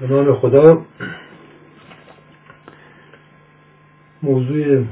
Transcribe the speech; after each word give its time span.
به 0.00 0.06
نام 0.06 0.34
خدا. 0.34 0.82
موضوع 4.22 4.84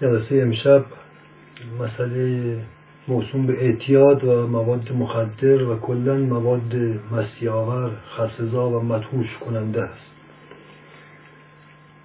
جلسه 0.00 0.36
امشب 0.36 0.84
مسئله 1.80 2.56
موسوم 3.08 3.46
به 3.46 3.64
اعتیاد 3.64 4.24
و 4.24 4.46
مواد 4.46 4.92
مخدر 4.92 5.62
و 5.62 5.78
کلا 5.78 6.16
مواد 6.16 6.74
مسیاور 7.12 7.90
خرسزا 8.16 8.70
و 8.70 8.82
مدهوش 8.82 9.38
کننده 9.46 9.82
است. 9.82 10.10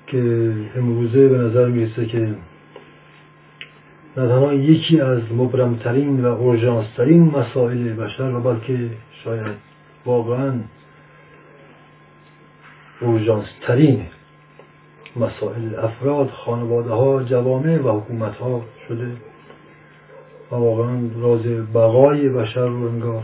که 0.07 0.53
امروزه 0.75 1.27
به 1.27 1.37
نظر 1.37 1.65
می‌رسه 1.67 2.05
که 2.05 2.35
نه 4.17 4.27
تنها 4.27 4.53
یکی 4.53 5.01
از 5.01 5.21
مبرمترین 5.37 6.25
و 6.25 6.27
اورژانسترین 6.27 7.23
مسائل 7.23 7.93
بشر 7.93 8.35
و 8.35 8.41
بلکه 8.41 8.89
شاید 9.23 9.55
واقعا 10.05 10.53
اورژانسترین 13.01 14.05
مسائل 15.15 15.75
افراد 15.75 16.29
خانواده 16.29 16.89
ها 16.89 17.23
جوامع 17.23 17.77
و 17.77 17.99
حکومت 17.99 18.35
ها 18.35 18.61
شده 18.87 19.07
و 20.51 20.55
واقعا 20.55 20.99
راز 21.19 21.45
بقای 21.73 22.29
بشر 22.29 22.65
رو 22.65 22.87
انگار 22.87 23.23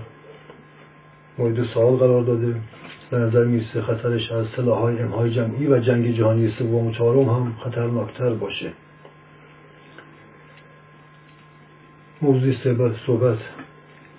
مورد 1.38 1.64
سوال 1.64 1.96
قرار 1.96 2.24
داده. 2.24 2.56
به 3.12 3.18
نظر 3.18 3.44
می‌رسه 3.44 3.82
خطرش 3.82 4.32
از 4.32 4.46
سلاحهای 4.56 5.00
امهای 5.00 5.32
جمعی 5.32 5.68
و 5.68 5.80
جنگ 5.80 6.16
جهانی 6.16 6.54
سوم 6.58 6.88
و 6.88 6.92
چهارم 6.92 7.30
هم 7.30 7.54
خطرناکتر 7.64 8.30
باشه. 8.30 8.72
موضوع 12.22 12.54
صحبت 13.06 13.38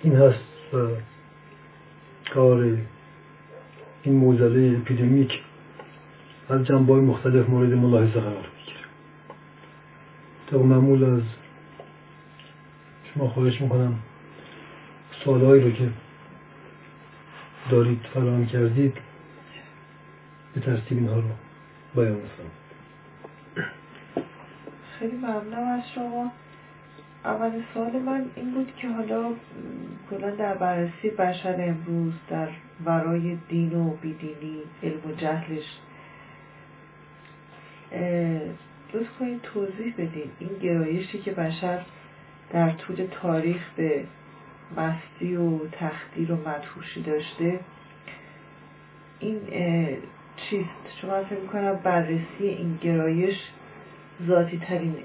این 0.01 0.15
هست 0.15 0.73
و 0.73 0.77
کار 2.33 2.77
این 4.03 4.15
موزله 4.15 4.77
اپیدمیک 4.77 5.41
از 6.49 6.65
جنبه 6.65 6.93
مختلف 6.93 7.49
مورد 7.49 7.73
ملاحظه 7.73 8.19
قرار 8.19 8.47
می‌گیره. 8.57 8.85
طبق 10.51 10.61
معمول 10.61 11.03
از 11.03 11.21
شما 13.13 13.27
خواهش 13.27 13.61
می‌کنم 13.61 13.99
سوالهایی 15.23 15.63
رو 15.63 15.71
که 15.71 15.89
دارید 17.71 17.99
فراهم 18.13 18.45
کردید 18.45 18.97
به 20.53 20.61
ترتیب 20.61 20.97
اینها 20.97 21.15
رو 21.15 21.29
بیان 21.95 22.17
خیلی 24.99 25.17
ممنونم 25.17 25.67
از 25.67 25.83
شما. 25.95 26.31
اول 27.25 27.51
سوال 27.73 27.91
من 27.91 28.25
این 28.35 28.51
بود 28.51 28.73
که 28.75 28.89
حالا 28.89 29.31
کلا 30.09 30.29
در 30.29 30.53
بررسی 30.53 31.09
بشر 31.09 31.55
امروز 31.59 32.13
در 32.29 32.47
ورای 32.85 33.37
دین 33.49 33.73
و 33.73 33.89
بیدینی 33.89 34.57
علم 34.83 35.11
و 35.11 35.15
جهلش 35.17 35.79
لطف 38.93 39.17
کنید 39.19 39.41
توضیح 39.41 39.93
بدین 39.97 40.31
این 40.39 40.59
گرایشی 40.61 41.19
که 41.19 41.31
بشر 41.31 41.81
در 42.53 42.71
طول 42.71 43.07
تاریخ 43.11 43.69
به 43.75 44.03
مستی 44.77 45.35
و 45.35 45.67
تخدیر 45.67 46.31
و 46.31 46.35
مدهوشی 46.35 47.01
داشته 47.01 47.59
این 49.19 49.39
چیست؟ 50.37 50.99
شما 51.01 51.23
فکر 51.23 51.39
می‌کنم 51.39 51.75
بررسی 51.75 52.23
این 52.39 52.79
گرایش 52.81 53.35
ذاتی 54.27 54.57
ترین 54.57 54.95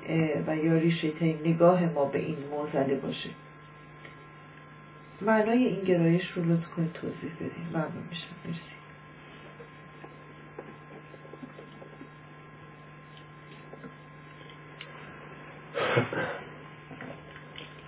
و 0.46 0.56
یا 0.56 0.74
ریشه 0.74 1.10
ترین 1.10 1.38
نگاه 1.44 1.92
ما 1.92 2.04
به 2.04 2.18
این 2.18 2.36
موزله 2.50 2.94
باشه. 2.94 3.30
معنای 5.20 5.64
این 5.64 5.84
گرایش 5.84 6.30
رو 6.30 6.44
لطف 6.44 6.68
کنید 6.76 6.92
توضیح 6.92 7.34
بدین. 7.36 7.66
ممنون 7.70 8.04
میشم. 8.10 8.26
مرسی. 8.44 8.60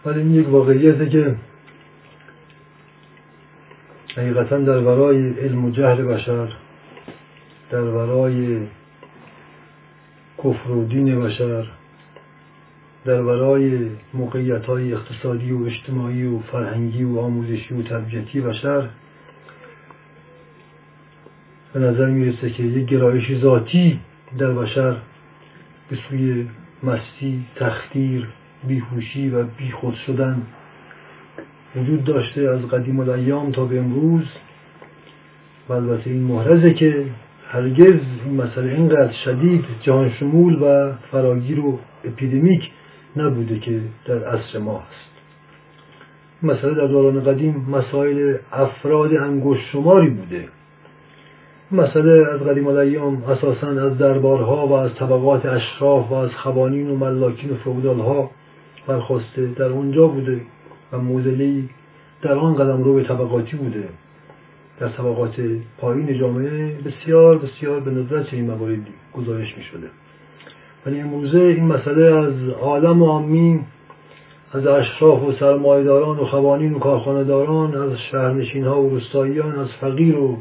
ولی 0.06 0.20
این 0.20 0.34
یک 0.34 0.48
واقعیته 0.48 1.08
که 1.08 1.36
حقیقتا 4.16 4.58
در 4.58 4.78
ورای 4.78 5.30
علم 5.38 5.64
و 5.64 5.70
جهل 5.70 6.02
بشر 6.02 6.48
در 7.70 7.80
ورای 7.80 8.66
کفر 10.44 10.70
و 10.70 10.84
دین 10.84 11.20
بشر 11.20 11.64
در 13.04 13.20
ورای 13.20 13.90
موقعیت 14.14 14.64
های 14.64 14.92
اقتصادی 14.92 15.52
و 15.52 15.64
اجتماعی 15.64 16.24
و 16.24 16.38
فرهنگی 16.38 17.04
و 17.04 17.18
آموزشی 17.18 17.74
و 17.74 17.82
تربیتی 17.82 18.40
بشر 18.40 18.88
به 21.72 21.80
نظر 21.80 22.06
می‌رسه 22.06 22.50
که 22.50 22.62
یک 22.62 22.88
گرایش 22.88 23.38
ذاتی 23.38 24.00
در 24.38 24.52
بشر 24.52 24.96
به 25.90 25.98
سوی 26.08 26.48
مستی، 26.82 27.44
تختیر، 27.56 28.28
بیهوشی 28.68 29.28
و 29.28 29.44
بیخود 29.44 29.94
شدن 29.94 30.42
وجود 31.76 32.04
داشته 32.04 32.40
از 32.40 32.60
قدیم 32.60 33.00
الایام 33.00 33.52
تا 33.52 33.64
به 33.64 33.78
امروز. 33.78 34.24
و 35.68 35.72
البته 35.72 36.10
این 36.10 36.22
محرزه 36.22 36.74
که 36.74 37.04
هرگز 37.52 38.00
این 38.24 38.34
مسئله 38.42 38.72
اینقدر 38.72 39.12
شدید 39.12 39.64
جهان 39.82 40.10
شمول 40.10 40.62
و 40.62 40.92
فراگیر 41.10 41.60
و 41.60 41.78
اپیدمیک 42.04 42.70
نبوده 43.16 43.58
که 43.58 43.80
در 44.06 44.24
عصر 44.24 44.58
ما 44.58 44.78
هست. 44.78 45.10
مسئله 46.42 46.74
در 46.74 46.86
دوران 46.86 47.24
قدیم 47.24 47.66
مسائل 47.70 48.36
افراد 48.52 49.14
انگشت 49.14 49.62
شماری 49.72 50.10
بوده. 50.10 50.48
مسئله 51.72 52.26
از 52.32 52.40
قدیم 52.40 52.66
الایام 52.66 53.24
اساسا 53.24 53.68
از 53.68 53.98
دربارها 53.98 54.66
و 54.66 54.72
از 54.72 54.94
طبقات 54.94 55.46
اشراف 55.46 56.10
و 56.10 56.14
از 56.14 56.30
خوانین 56.30 56.90
و 56.90 56.96
ملاکین 56.96 57.50
و 57.50 57.54
فودالها 57.54 58.30
برخواسته 58.86 59.46
در 59.46 59.68
اونجا 59.68 60.06
بوده 60.06 60.40
و 60.92 60.98
موزلی 60.98 61.68
در 62.22 62.32
آن 62.32 62.54
قدم 62.54 62.82
رو 62.82 62.94
به 62.94 63.02
طبقاتی 63.02 63.56
بوده. 63.56 63.88
در 64.80 64.88
طبقات 64.88 65.40
پایین 65.78 66.18
جامعه 66.18 66.78
بسیار 66.78 67.38
بسیار 67.38 67.80
به 67.80 67.90
ندرت 67.90 68.34
این 68.34 68.50
مواردی 68.50 68.92
گزارش 69.14 69.58
می 69.58 69.64
شده 69.64 69.86
ولی 70.86 71.00
امروزه 71.00 71.40
این 71.40 71.64
مسئله 71.64 72.14
از 72.14 72.48
عالم 72.48 73.02
عامی 73.02 73.60
از 74.52 74.66
اشراف 74.66 75.22
و 75.22 75.32
سرمایداران 75.32 76.18
و 76.18 76.24
خوانین 76.24 76.74
و 76.74 76.78
کارخانهداران 76.78 77.74
از 77.74 77.98
شهرنشین 78.10 78.64
ها 78.64 78.82
و 78.82 78.90
روستاییان 78.90 79.58
از 79.58 79.68
فقیر 79.80 80.18
و 80.18 80.38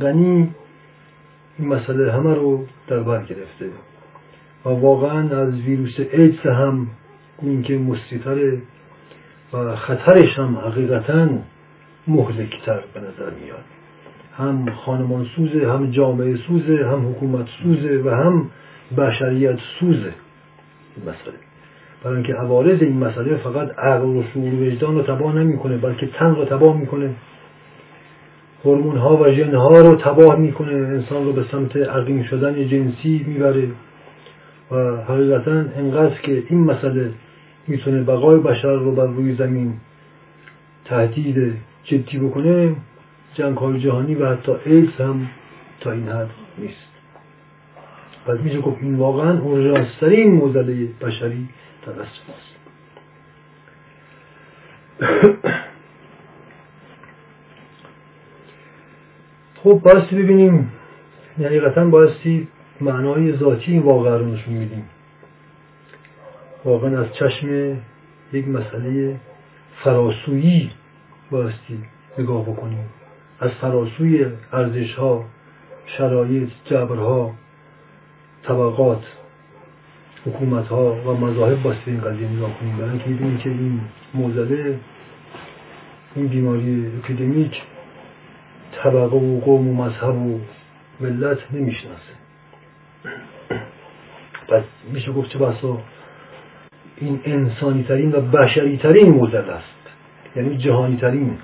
غنی 0.00 0.50
این 1.58 1.68
مسئله 1.68 2.12
همه 2.12 2.34
رو 2.34 2.64
در 2.88 3.00
بر 3.00 3.24
گرفته. 3.24 3.70
و 4.64 4.68
واقعا 4.68 5.40
از 5.42 5.54
ویروس 5.54 6.00
ایدز 6.12 6.40
هم 6.40 6.86
این 7.42 7.62
که 7.62 7.78
مستیتره 7.78 8.62
و 9.52 9.76
خطرش 9.76 10.38
هم 10.38 10.56
حقیقتا 10.56 11.28
مهلکتر 12.08 12.80
به 12.94 13.00
نظر 13.00 13.30
میاد. 13.42 13.64
هم 14.36 14.70
خانمان 14.70 15.26
سوزه 15.36 15.72
هم 15.72 15.90
جامعه 15.90 16.36
سوزه 16.36 16.86
هم 16.86 17.08
حکومت 17.08 17.46
سوزه 17.62 18.02
و 18.04 18.10
هم 18.10 18.50
بشریت 18.96 19.58
سوزه. 19.80 20.12
این 20.96 21.02
مسئله. 21.02 21.34
برای 22.04 22.16
اینکه 22.16 22.34
عوارض 22.34 22.82
این 22.82 22.98
مسئله 22.98 23.36
فقط 23.36 23.78
عقل 23.78 24.06
و 24.06 24.22
شعور 24.34 24.54
و 24.54 24.66
وجدان 24.66 24.94
رو 24.94 25.02
تباه 25.02 25.36
نمی‌کنه 25.36 25.76
بلکه 25.76 26.06
تن 26.06 26.34
رو 26.34 26.44
تباه 26.44 26.76
می‌کنه. 26.76 27.10
هورمون 28.64 28.96
ها 28.96 29.16
و 29.16 29.32
ژن 29.32 29.54
ها 29.54 29.80
رو 29.80 29.96
تباه 29.96 30.36
می‌کنه. 30.38 30.72
انسان 30.72 31.24
رو 31.24 31.32
به 31.32 31.44
سمت 31.52 31.76
عقیم 31.76 32.22
شدن 32.22 32.68
جنسی 32.68 33.24
می‌بره. 33.26 33.68
و 34.70 34.76
حقیقتا 34.96 35.52
انقدر 35.52 36.20
که 36.20 36.42
این 36.48 36.64
مسئله 36.64 37.10
می‌تونه 37.66 38.02
بقای 38.02 38.38
بشر 38.38 38.72
رو 38.72 38.94
بر 38.94 39.06
روی 39.06 39.34
زمین 39.34 39.74
تهدید 40.84 41.54
جدی 41.88 42.18
بکنه 42.18 42.76
جنگ 43.34 43.56
های 43.56 43.80
جهانی 43.80 44.14
و 44.14 44.26
حتی 44.32 44.52
ایدز 44.64 45.00
هم 45.00 45.28
تا 45.80 45.92
این 45.92 46.08
حد 46.08 46.30
نیست. 46.58 46.88
پس 48.26 48.38
میشه 48.38 48.60
گفت 48.60 48.82
این 48.82 48.94
واقعا 48.94 49.38
اورژانسترین 49.38 50.32
موزله 50.32 50.88
بشری 51.00 51.48
دست 51.86 52.20
ماست. 52.28 52.58
خب 59.62 59.80
بایستی 59.84 60.16
ببینیم. 60.16 60.72
یعنی 61.38 61.56
حقیقتا 61.56 61.84
بایستی 61.84 62.48
معنای 62.80 63.36
ذاتی 63.36 63.72
این 63.72 63.82
واقع 63.82 64.18
رو 64.18 64.26
نشون 64.26 64.54
میدیم. 64.54 64.84
واقعا 66.64 67.00
از 67.00 67.06
چشم 67.14 67.76
یک 68.32 68.48
مسئله 68.48 69.16
فراسویی 69.84 70.70
بایستی 71.30 71.78
نگاه 72.18 72.42
بکنیم. 72.42 72.84
از 73.40 73.50
فراسوی 73.50 74.26
ارزش 74.52 74.94
ها 74.94 75.24
شرایط 75.86 76.48
جبرها 76.64 77.34
طبقات 78.42 79.02
حکومت 80.26 80.66
ها 80.66 80.94
و 80.94 81.14
مذاهب 81.14 81.62
بایستی 81.62 81.90
این 81.90 82.00
قضیه 82.00 82.28
نگاه 82.28 82.58
کنیم. 82.58 82.76
برای 82.76 82.90
اینکه 82.90 83.42
که 83.44 83.50
این 83.50 83.80
موزله 84.14 84.78
این 86.14 86.26
بیماری 86.26 86.92
اپیدمیک 86.98 87.62
طبقه 88.72 89.16
و 89.16 89.40
قوم 89.40 89.68
و 89.68 89.84
مذهب 89.84 90.16
و 90.16 90.40
ملت 91.00 91.38
نمی‌شناسه. 91.52 92.18
پس 94.48 94.62
میشه 94.92 95.12
گفت 95.12 95.30
چه 95.30 95.38
بسا 95.38 95.78
این 96.96 97.20
انسانی 97.24 97.84
ترین 97.84 98.12
و 98.12 98.20
بشری 98.20 98.78
ترین 98.78 99.10
موزل 99.10 99.50
است. 99.50 99.77
یعنی 100.36 100.56
جهانی 100.56 100.96
ترین 100.96 101.38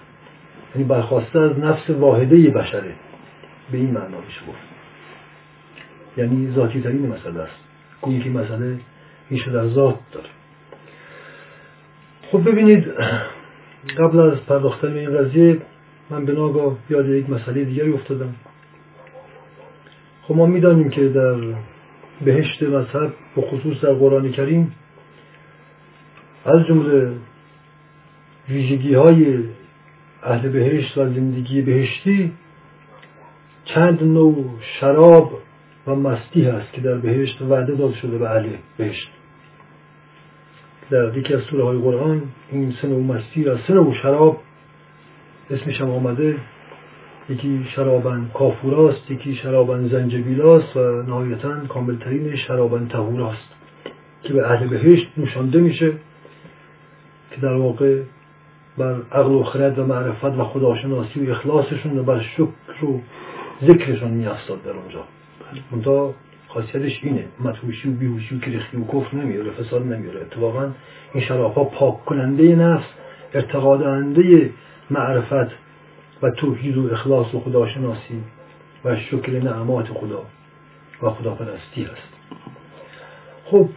یعنی 0.74 0.88
برخواسته 0.88 1.40
از 1.40 1.58
نفس 1.58 1.90
واحده 1.90 2.50
بشره. 2.50 2.92
به 3.72 3.78
این 3.78 3.90
معنا 3.90 4.20
میشه 4.26 4.40
گفت. 4.48 4.58
یعنی 6.16 6.52
ذاتی 6.54 6.80
ترین 6.80 7.06
مسئله 7.06 7.40
است. 7.40 7.56
گویی 8.00 8.20
که 8.20 8.30
مسئله 8.30 8.78
ایشو 9.30 9.50
در 9.50 9.68
ذات 9.68 9.98
داره. 10.12 10.28
خب 12.32 12.50
ببینید 12.50 12.84
قبل 13.98 14.20
از 14.20 14.38
پرداختن 14.46 14.94
به 14.94 15.00
این 15.00 15.18
قضیه 15.18 15.58
من 16.10 16.24
به 16.24 16.32
ناگاه 16.32 16.76
یاد 16.90 17.08
یک 17.08 17.30
مسئله 17.30 17.64
دیگری 17.64 17.92
افتادم. 17.92 18.34
خب 20.22 20.34
ما 20.34 20.46
می‌دانیم 20.46 20.90
که 20.90 21.08
در 21.08 21.36
بهشت 22.24 22.62
مذهب 22.62 23.12
و 23.36 23.40
خصوص 23.40 23.80
در 23.80 23.92
قرآن 23.92 24.32
کریم 24.32 24.72
از 26.44 26.66
جمله 26.66 27.12
ویژگی 28.48 28.94
های 28.94 29.38
اهل 30.22 30.48
بهشت 30.48 30.98
و 30.98 31.08
زندگی 31.08 31.62
بهشتی 31.62 32.32
چند 33.64 34.02
نوع 34.02 34.44
شراب 34.80 35.32
و 35.86 35.94
مستی 35.94 36.44
هست 36.44 36.72
که 36.72 36.80
در 36.80 36.94
بهشت 36.94 37.42
وعده 37.42 37.74
داده 37.74 37.94
شده 37.94 38.18
به 38.18 38.30
اهل 38.30 38.48
بهشت. 38.76 39.08
در 40.90 41.18
یکی 41.18 41.34
از 41.34 41.42
سوره 41.42 41.64
های 41.64 41.78
قرآن 41.78 42.22
این 42.50 42.74
سه 42.82 42.88
نوع 42.88 43.02
مستی 43.02 43.44
و 43.44 43.58
سه 43.58 43.74
نوع 43.74 43.94
شراب 43.94 44.40
اسمش 45.50 45.80
هم 45.80 45.90
آمده. 45.90 46.36
یکی 47.28 47.66
شرابن 47.74 48.30
کافوراست 48.34 49.10
یکی 49.10 49.34
شرابن 49.34 49.88
زنجبیلاست 49.88 50.76
و 50.76 51.02
نهایتا 51.02 51.66
کاملترین 51.66 52.36
شرابن 52.36 52.88
تهوراست 52.88 53.48
که 54.22 54.32
به 54.32 54.50
اهل 54.50 54.68
بهشت 54.68 55.06
نوشانده 55.16 55.60
میشه 55.60 55.92
که 57.30 57.40
در 57.40 57.52
واقع 57.52 58.02
بر 58.78 58.96
عقل 59.12 59.32
و 59.32 59.42
خرد 59.42 59.78
و 59.78 59.86
معرفت 59.86 60.24
و 60.24 60.44
خداشناسی 60.44 61.26
و 61.26 61.30
اخلاصشون 61.30 61.98
و 61.98 62.02
بر 62.02 62.22
شکر 62.22 62.84
و 62.84 63.00
ذکرشون 63.62 64.10
میافتاد 64.10 64.62
در 64.62 64.70
اونجا. 64.70 65.04
منتها 65.72 66.14
خاصیتش 66.48 67.00
اینه. 67.02 67.24
متوشی 67.40 67.88
و 67.88 67.92
بیهوشی 67.92 68.36
و 68.36 68.38
کرخی 68.38 68.76
و 68.76 68.84
کفر 68.84 69.16
نمیاره 69.16 69.50
فساد 69.50 69.82
نمیاره 69.82 70.20
اتفاقا 70.20 70.70
این 71.14 71.24
شراب 71.24 71.54
ها 71.54 71.64
پاک 71.64 72.04
کننده 72.04 72.56
نفس 72.56 72.86
ارتقا 73.34 73.76
دهنده 73.76 74.50
معرفت 74.90 75.52
و 76.22 76.30
توحید 76.30 76.76
و 76.76 76.92
اخلاص 76.92 77.34
و 77.34 77.40
خداشناسی 77.40 78.22
و 78.84 78.96
شکر 78.96 79.32
نعمات 79.32 79.88
خدا 79.88 80.22
و 81.02 81.10
خداپرستی 81.10 81.82
هست. 81.82 82.14
خب 83.44 83.68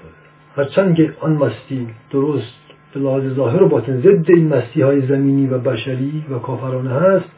هرچند 0.56 0.96
که 0.96 1.14
آن 1.20 1.34
مستی 1.34 1.88
درست 2.12 2.67
به 2.98 3.04
لحاظ 3.04 3.34
ظاهر 3.34 3.64
و 3.64 3.70
باطن 3.70 4.02
ضد 4.02 4.32
این 4.32 4.48
مستی 4.48 4.82
های 4.82 5.02
زمینی 5.02 5.48
و 5.48 5.58
بشری 5.58 6.26
و 6.32 6.40
کافرانه 6.40 6.90
هست. 6.90 7.30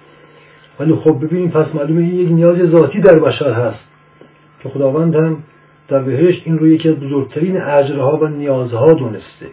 ولی 0.80 0.96
خب 0.96 1.26
ببینیم 1.26 1.50
پس 1.50 1.76
معلومه 1.76 2.02
این 2.02 2.20
یک 2.20 2.32
نیاز 2.32 2.70
ذاتی 2.70 3.00
در 3.00 3.20
بشر 3.20 3.52
هست 3.54 3.80
که 4.64 4.70
خداوند 4.70 5.16
هم 5.16 5.44
در 5.88 6.00
بهشت 6.00 6.42
این 6.46 6.60
رو 6.60 6.68
یکی 6.68 6.90
از 6.90 6.96
بزرگترین 6.96 7.62
اجرها 7.62 8.18
و 8.18 8.28
نیازها 8.28 8.94
دونسته. 8.94 9.48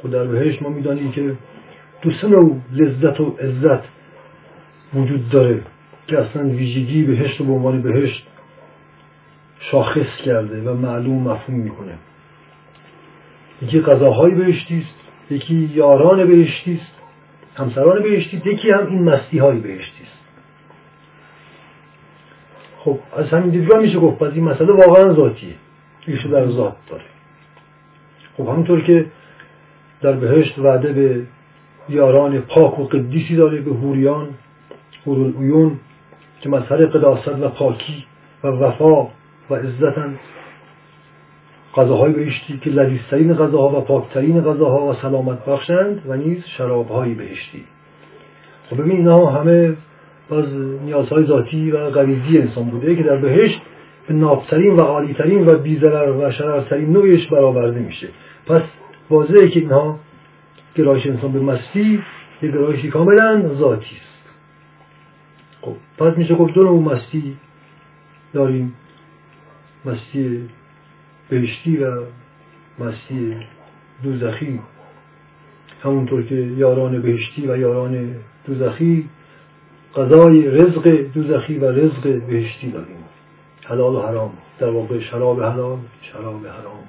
خود 0.00 0.10
در 0.10 0.24
بهشت 0.24 0.62
ما 0.62 0.68
می‌دانیم 0.68 1.12
که 1.12 1.32
دو 2.02 2.10
سه 2.10 2.28
نوع 2.28 2.56
لذت 2.72 3.20
و 3.20 3.36
عزت 3.40 3.84
وجود 4.94 5.28
داره 5.30 5.62
که 6.06 6.18
اصلا 6.18 6.44
ویژگی 6.44 7.02
بهشت 7.02 7.40
رو 7.40 7.46
به 7.46 7.52
عنوان 7.52 7.82
بهشت 7.82 8.26
شاخص 9.60 10.16
کرده 10.24 10.62
و 10.62 10.74
معلوم 10.74 11.22
مفهوم 11.22 11.60
می‌کنه. 11.60 11.92
یکی 13.62 13.80
غذاهای 13.80 14.34
بهشتی 14.34 14.78
است. 14.78 15.03
یکی 15.30 15.70
یاران 15.74 16.28
بهشتی 16.28 16.80
است 16.82 16.92
همسران 17.56 18.02
بهشتی 18.02 18.42
یکی 18.44 18.70
هم 18.70 18.86
این 18.86 19.02
مستی 19.02 19.38
های 19.38 19.58
بهشتی 19.58 20.02
است. 20.02 20.24
خب 22.78 22.98
از 23.16 23.28
همین 23.28 23.50
دیدگاه 23.50 23.80
میشه 23.80 23.98
گفت 23.98 24.18
پس 24.18 24.32
این 24.34 24.44
مسئله 24.44 24.72
واقعا 24.72 25.14
ذاتیه. 25.14 25.54
ایشو 26.06 26.28
در 26.28 26.50
ذات 26.50 26.76
داره. 26.90 27.04
خب 28.36 28.48
همونطور 28.48 28.80
که 28.80 29.06
در 30.00 30.12
بهشت 30.12 30.58
وعده 30.58 30.92
به 30.92 31.22
یاران 31.88 32.40
پاک 32.40 32.78
و 32.78 32.84
قدیسی 32.84 33.36
داره 33.36 33.60
به 33.60 33.70
هوریان 33.70 34.28
هورالعیون 35.06 35.78
که 36.40 36.48
مظهر 36.48 36.86
قداست 36.86 37.28
و 37.28 37.48
پاکی 37.48 38.04
و 38.44 38.48
وفا 38.48 39.02
و 39.50 39.54
عزتن 39.54 40.18
غذاهای 41.76 42.12
بهشتی 42.12 42.58
که 42.58 42.70
لذیذترین 42.70 43.34
غذاها 43.34 43.78
و 43.78 43.84
پاکترین 43.84 44.40
غذاها 44.40 44.86
و 44.86 44.94
سلامت 44.94 45.44
بخشند 45.44 46.02
و 46.06 46.16
نیز 46.16 46.44
شرابهای 46.44 47.14
بهشتی 47.14 47.64
خب 48.70 48.76
ببین 48.76 48.96
اینها 48.96 49.30
همه 49.30 49.76
باز 50.28 50.44
نیازهای 50.84 51.24
ذاتی 51.24 51.70
و 51.70 51.90
غریزی 51.90 52.38
انسان 52.38 52.64
بوده 52.64 52.96
که 52.96 53.02
در 53.02 53.16
بهشت 53.16 53.60
به 54.08 54.14
نابترین 54.14 54.76
و 54.76 54.80
عالیترین 54.80 55.48
و 55.48 55.58
بیزرر 55.58 56.10
و 56.10 56.30
شررترین 56.30 56.92
نوعش 56.92 57.26
برآورده 57.26 57.80
میشه. 57.80 58.08
پس 58.46 58.62
واضحه 59.10 59.48
که 59.48 59.60
اینها 59.60 59.98
گرایش 60.74 61.06
انسان 61.06 61.32
به 61.32 61.40
مستی 61.40 62.02
یک 62.42 62.52
گرایشی 62.52 62.88
کاملا 62.88 63.54
ذاتی 63.54 63.96
است. 63.96 64.14
خب 65.60 65.74
پس 65.98 66.18
میشه 66.18 66.34
گفت 66.34 66.54
دو 66.54 66.62
نوع 66.62 66.82
مستی 66.82 67.36
داریم. 68.32 68.74
مستی 69.84 70.48
بهشتی 71.28 71.76
و 71.76 72.02
مستی 72.78 73.36
دوزخی. 74.02 74.60
همونطور 75.82 76.22
که 76.22 76.34
یاران 76.34 77.02
بهشتی 77.02 77.46
و 77.46 77.56
یاران 77.56 78.14
دوزخی 78.46 79.08
غذای 79.94 80.50
رزق 80.50 80.88
دوزخی 81.14 81.58
و 81.58 81.64
رزق 81.64 82.26
بهشتی 82.26 82.70
داریم. 82.70 83.04
حلال 83.64 83.94
و 83.94 84.00
حرام. 84.00 84.32
در 84.58 84.70
واقع 84.70 85.00
شراب 85.00 85.42
حلال 85.42 85.78
شراب 86.02 86.46
حرام. 86.46 86.84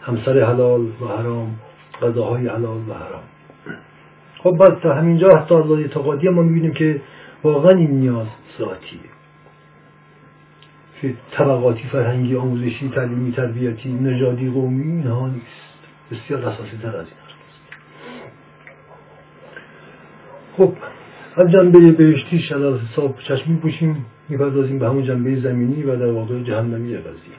همسر 0.00 0.44
حلال 0.44 0.80
و 0.80 1.06
حرام 1.18 1.56
غذاهای 2.02 2.48
حلال 2.48 2.78
و 2.88 2.94
حرام. 2.94 3.22
خب 4.38 4.50
بعد 4.50 4.80
تا 4.80 4.94
همینجا 4.94 5.36
حتی 5.36 5.54
از 5.54 5.70
اعتقادی 5.70 6.28
ما 6.28 6.42
می‌بینیم 6.42 6.72
که 6.72 7.00
واقعا 7.44 7.76
این 7.76 7.90
نیاز 7.90 8.26
ذاتیه. 8.58 9.15
طبقاتی 11.32 11.82
فرهنگی 11.92 12.36
آموزشی 12.36 12.88
تعلیمی 12.88 13.32
تربیتی 13.32 13.92
نژادی 13.92 14.50
قومی 14.50 14.82
اینها 14.82 15.28
نیست. 15.28 15.76
بسیار 16.10 16.44
اساسی 16.44 16.76
تر 16.82 16.96
از 16.96 17.06
این. 17.06 17.26
خب 20.56 20.72
از 21.36 21.50
جنبه 21.50 21.92
بهشتی 21.92 22.54
از 22.54 22.80
حساب 22.80 23.18
چشمی 23.28 23.56
پوشیم 23.56 24.06
می‌پردازیم 24.28 24.78
به 24.78 24.88
همون 24.88 25.04
جنبه 25.04 25.40
زمینی 25.40 25.82
و 25.82 25.96
در 25.96 26.10
واقع 26.10 26.42
جهنمی 26.42 26.96
قضیه. 26.96 27.36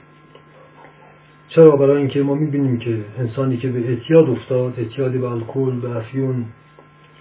چرا؟ 1.50 1.76
برای 1.76 1.98
اینکه 1.98 2.24
ما 2.24 2.36
می‌بینیم 2.36 2.80
که 2.80 2.98
انسانی 3.20 3.58
که 3.58 3.68
به 3.68 3.90
اعتیاد 3.90 4.30
افتاد 4.30 4.74
اعتیاد 4.78 5.12
به 5.12 5.32
الکل 5.32 5.80
به 5.80 5.96
افیون 5.96 6.46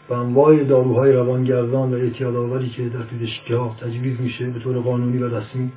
و 0.09 0.13
انواع 0.13 0.65
داروهای 0.65 1.13
روانگردان 1.13 1.95
و 1.95 1.97
اعتیاد 1.97 2.37
آوری 2.37 2.69
که 2.69 2.89
در 2.89 3.03
پزشکی 3.03 3.55
ها 3.55 3.77
تجویز 3.81 4.21
میشه 4.21 4.47
به 4.47 4.61
طور 4.61 4.79
قانونی 4.79 5.19
و 5.19 5.37
رسمی 5.37 5.73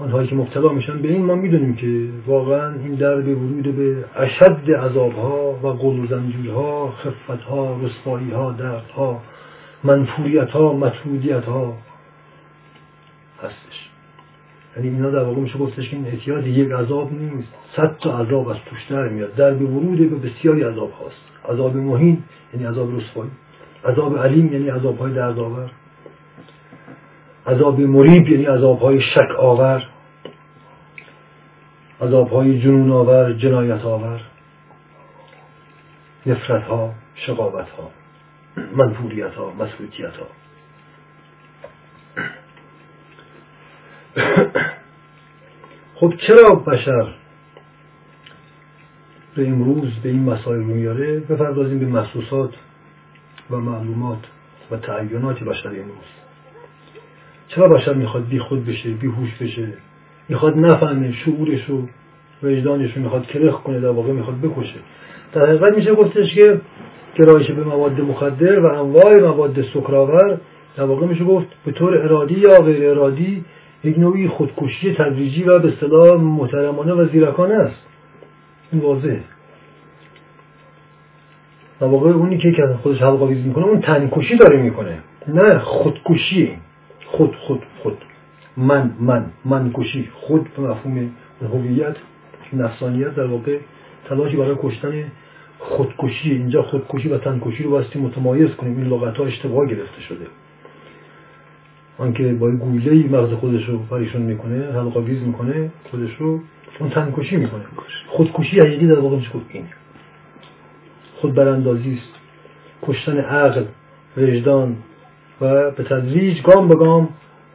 آنهایی 0.00 0.28
که 0.28 0.34
مبتلا 0.34 0.68
میشن 0.68 0.98
به 0.98 1.08
این 1.08 1.24
ما 1.24 1.34
می‌دونیم 1.34 1.76
که 1.76 2.08
واقعا 2.26 2.74
این 2.74 2.94
در 2.94 3.20
به 3.20 3.34
ورود 3.34 3.76
به 3.76 4.04
اشد 4.16 4.70
عذابها 4.70 5.52
و 5.62 5.66
قل 5.66 5.98
و 5.98 6.06
زنجیرها 6.06 6.90
خفتها 6.90 7.80
رسواییها 7.82 8.52
دردها 8.52 9.22
منفوریتها 9.84 10.72
مطرودیتها 10.72 11.74
هستش. 13.42 13.90
یعنی 14.76 14.88
اینا 14.88 15.10
در 15.10 15.22
واقع 15.22 15.40
میشه 15.40 15.58
گفتش 15.58 15.90
که 15.90 15.96
این 15.96 16.06
اعتیاد 16.06 16.46
یک 16.46 16.70
عذاب 16.70 17.12
نیست. 17.12 17.48
صد 17.76 17.96
تا 18.00 18.18
عذاب 18.18 18.48
از 18.48 18.56
توش 18.66 18.86
در 18.90 19.08
میاد. 19.08 19.34
در 19.34 19.54
به 19.54 19.64
ورود 19.64 20.10
به 20.10 20.28
بسیاری 20.28 20.62
عذاب 20.62 20.92
هاست 20.92 21.52
عذاب 21.52 21.76
مهین 21.76 22.22
یعنی 22.54 22.66
عذاب 22.66 22.96
رسوایی. 22.96 23.30
عذاب 23.84 24.18
علیم 24.18 24.52
یعنی 24.52 24.68
عذاب 24.68 24.98
های 24.98 25.12
دردآور. 25.12 25.70
عذاب 27.46 27.80
مریب 27.80 28.28
یعنی 28.28 28.44
عذاب 28.44 28.80
های 28.80 29.00
شک 29.00 29.38
آور 29.38 29.86
عذاب 32.00 32.30
های 32.30 32.60
جنون 32.60 32.90
آور 32.90 33.32
جنایت 33.32 33.84
آور 33.84 34.20
نفرت 36.26 36.62
ها 36.62 36.94
شقابت 37.14 37.68
ها 37.68 37.90
منفوریت 38.76 39.34
ها 39.34 39.52
مسئولیت 39.52 40.16
ها 40.16 40.26
خب 45.94 46.14
چرا 46.16 46.54
بشر 46.54 47.14
به 49.34 49.48
امروز 49.48 49.92
به 50.02 50.08
این 50.08 50.22
مسائل 50.22 50.58
رو 50.58 50.64
میاره؟ 50.64 51.20
بپردازیم 51.20 51.78
به 51.78 51.86
محسوسات 51.86 52.54
و 53.50 53.56
معلومات 53.56 54.18
و 54.70 54.76
تعینات 54.76 55.40
بشر 55.40 55.68
امروز. 55.68 56.19
چرا 57.54 57.68
بشر 57.68 57.94
می‌خواد 57.94 58.28
بی 58.28 58.38
خود 58.38 58.66
بشه 58.66 58.90
بی 58.90 59.06
هوش 59.06 59.34
بشه؟ 59.40 59.68
می‌خواد 60.28 60.58
نفهمه 60.58 61.12
شعورش 61.12 61.64
رو 61.64 61.88
وجدانش 62.42 62.96
رو 62.96 63.02
می‌خواد 63.02 63.26
کرخ 63.26 63.62
کنه 63.62 63.80
در 63.80 63.88
واقع 63.88 64.12
می‌خواد 64.12 64.40
بکشه. 64.40 64.78
در 65.32 65.46
حقیقت 65.46 65.76
میشه 65.76 65.94
گفتش 65.94 66.34
که 66.34 66.60
گرایش 67.14 67.50
به 67.50 67.64
مواد 67.64 68.00
مخدر 68.00 68.60
و 68.60 68.66
انواع 68.66 69.20
مواد 69.20 69.62
سکرآور 69.62 70.40
در 70.76 70.84
واقع 70.84 71.06
میشه 71.06 71.24
گفت 71.24 71.46
به 71.64 71.72
طور 71.72 71.98
ارادی 71.98 72.34
یا 72.34 72.62
غیر 72.62 72.90
ارادی 72.90 73.44
یک 73.84 73.98
نوعی 73.98 74.28
خودکشی 74.28 74.94
تدریجی 74.94 75.44
و 75.44 75.58
به 75.58 75.68
اصطلاح 75.68 76.20
محترمانه 76.20 76.92
و 76.92 77.08
زیرکانه 77.08 77.54
است. 77.54 77.86
این 78.72 78.82
واضحه. 78.82 79.20
در 81.80 81.86
واقع 81.86 82.10
اونی 82.10 82.38
که 82.38 82.52
خودش 82.82 83.02
حلقاویز 83.02 83.46
می‌کنه 83.46 83.64
اون 83.64 83.80
تنکشی 83.80 84.36
داره 84.36 84.62
می‌کنه. 84.62 84.98
نه 85.28 85.58
خودکشی. 85.58 86.56
خود 87.10 87.36
خود 87.36 87.62
خود. 87.82 87.98
من 88.56 88.90
من 89.00 89.26
من 89.44 89.70
کشی. 89.74 90.08
خود 90.12 90.48
به 90.56 90.62
مفهوم 90.62 91.10
هویت 91.42 91.96
نفسانیت 92.52 93.14
در 93.14 93.26
واقع 93.26 93.58
تلاشی 94.04 94.36
برای 94.36 94.56
کشتن 94.62 95.04
خودکشی. 95.58 96.30
اینجا 96.30 96.62
خودکشی 96.62 97.08
و 97.08 97.18
تنکشی 97.18 97.62
رو 97.62 97.70
باستی 97.70 97.98
متمایز 97.98 98.50
کنیم. 98.50 98.76
این 98.76 98.86
لغت 98.86 99.16
ها 99.16 99.24
اشتباه 99.24 99.66
گرفته 99.66 100.00
شده. 100.00 100.26
آنکه 101.98 102.32
با 102.32 102.50
گویله 102.50 103.18
مغز 103.18 103.32
خودش 103.32 103.68
رو 103.68 103.78
پریشون 103.78 104.22
می‌کنه 104.22 104.72
حلقاویز 104.72 105.22
می‌کنه 105.22 105.70
خودش 105.90 106.16
رو 106.18 106.40
اون 106.80 106.90
تنکشی 106.90 107.36
می‌کنه. 107.36 107.64
خودکشی 108.08 108.60
حقیقی 108.60 108.86
در 108.86 108.98
واقع 108.98 109.16
میشه 109.16 109.30
اینه 109.48 109.68
خود 111.16 111.34
براندازی 111.34 111.94
است. 111.94 112.20
کشتن 112.82 113.18
عقل 113.18 113.64
وجدان 114.16 114.76
و 115.40 115.70
به 115.70 115.84
تدریج 115.84 116.42
گام 116.42 116.68
به 116.68 116.74
گام 116.74 117.08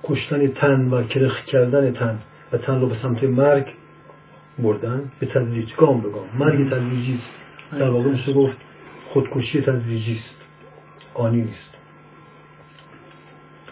کشتن 0.03 0.47
تن 0.47 0.89
و 0.89 1.03
کرخ 1.03 1.45
کردن 1.45 1.93
تن 1.93 2.19
و 2.51 2.57
تن 2.57 2.81
رو 2.81 2.87
به 2.87 2.95
سمت 3.01 3.23
مرگ 3.23 3.65
بردن. 4.59 5.11
به 5.19 5.25
تدریج 5.25 5.75
گام 5.75 6.01
به 6.01 6.09
گام. 6.09 6.25
مرگ 6.39 6.69
تدریجی 6.69 7.13
است. 7.13 7.79
در 7.79 7.89
واقع 7.89 8.09
میشه 8.09 8.33
گفت 8.33 8.57
خودکشی 9.09 9.61
تدریجی 9.61 10.13
است. 10.13 10.35
آنی 11.13 11.41
نیست. 11.41 11.75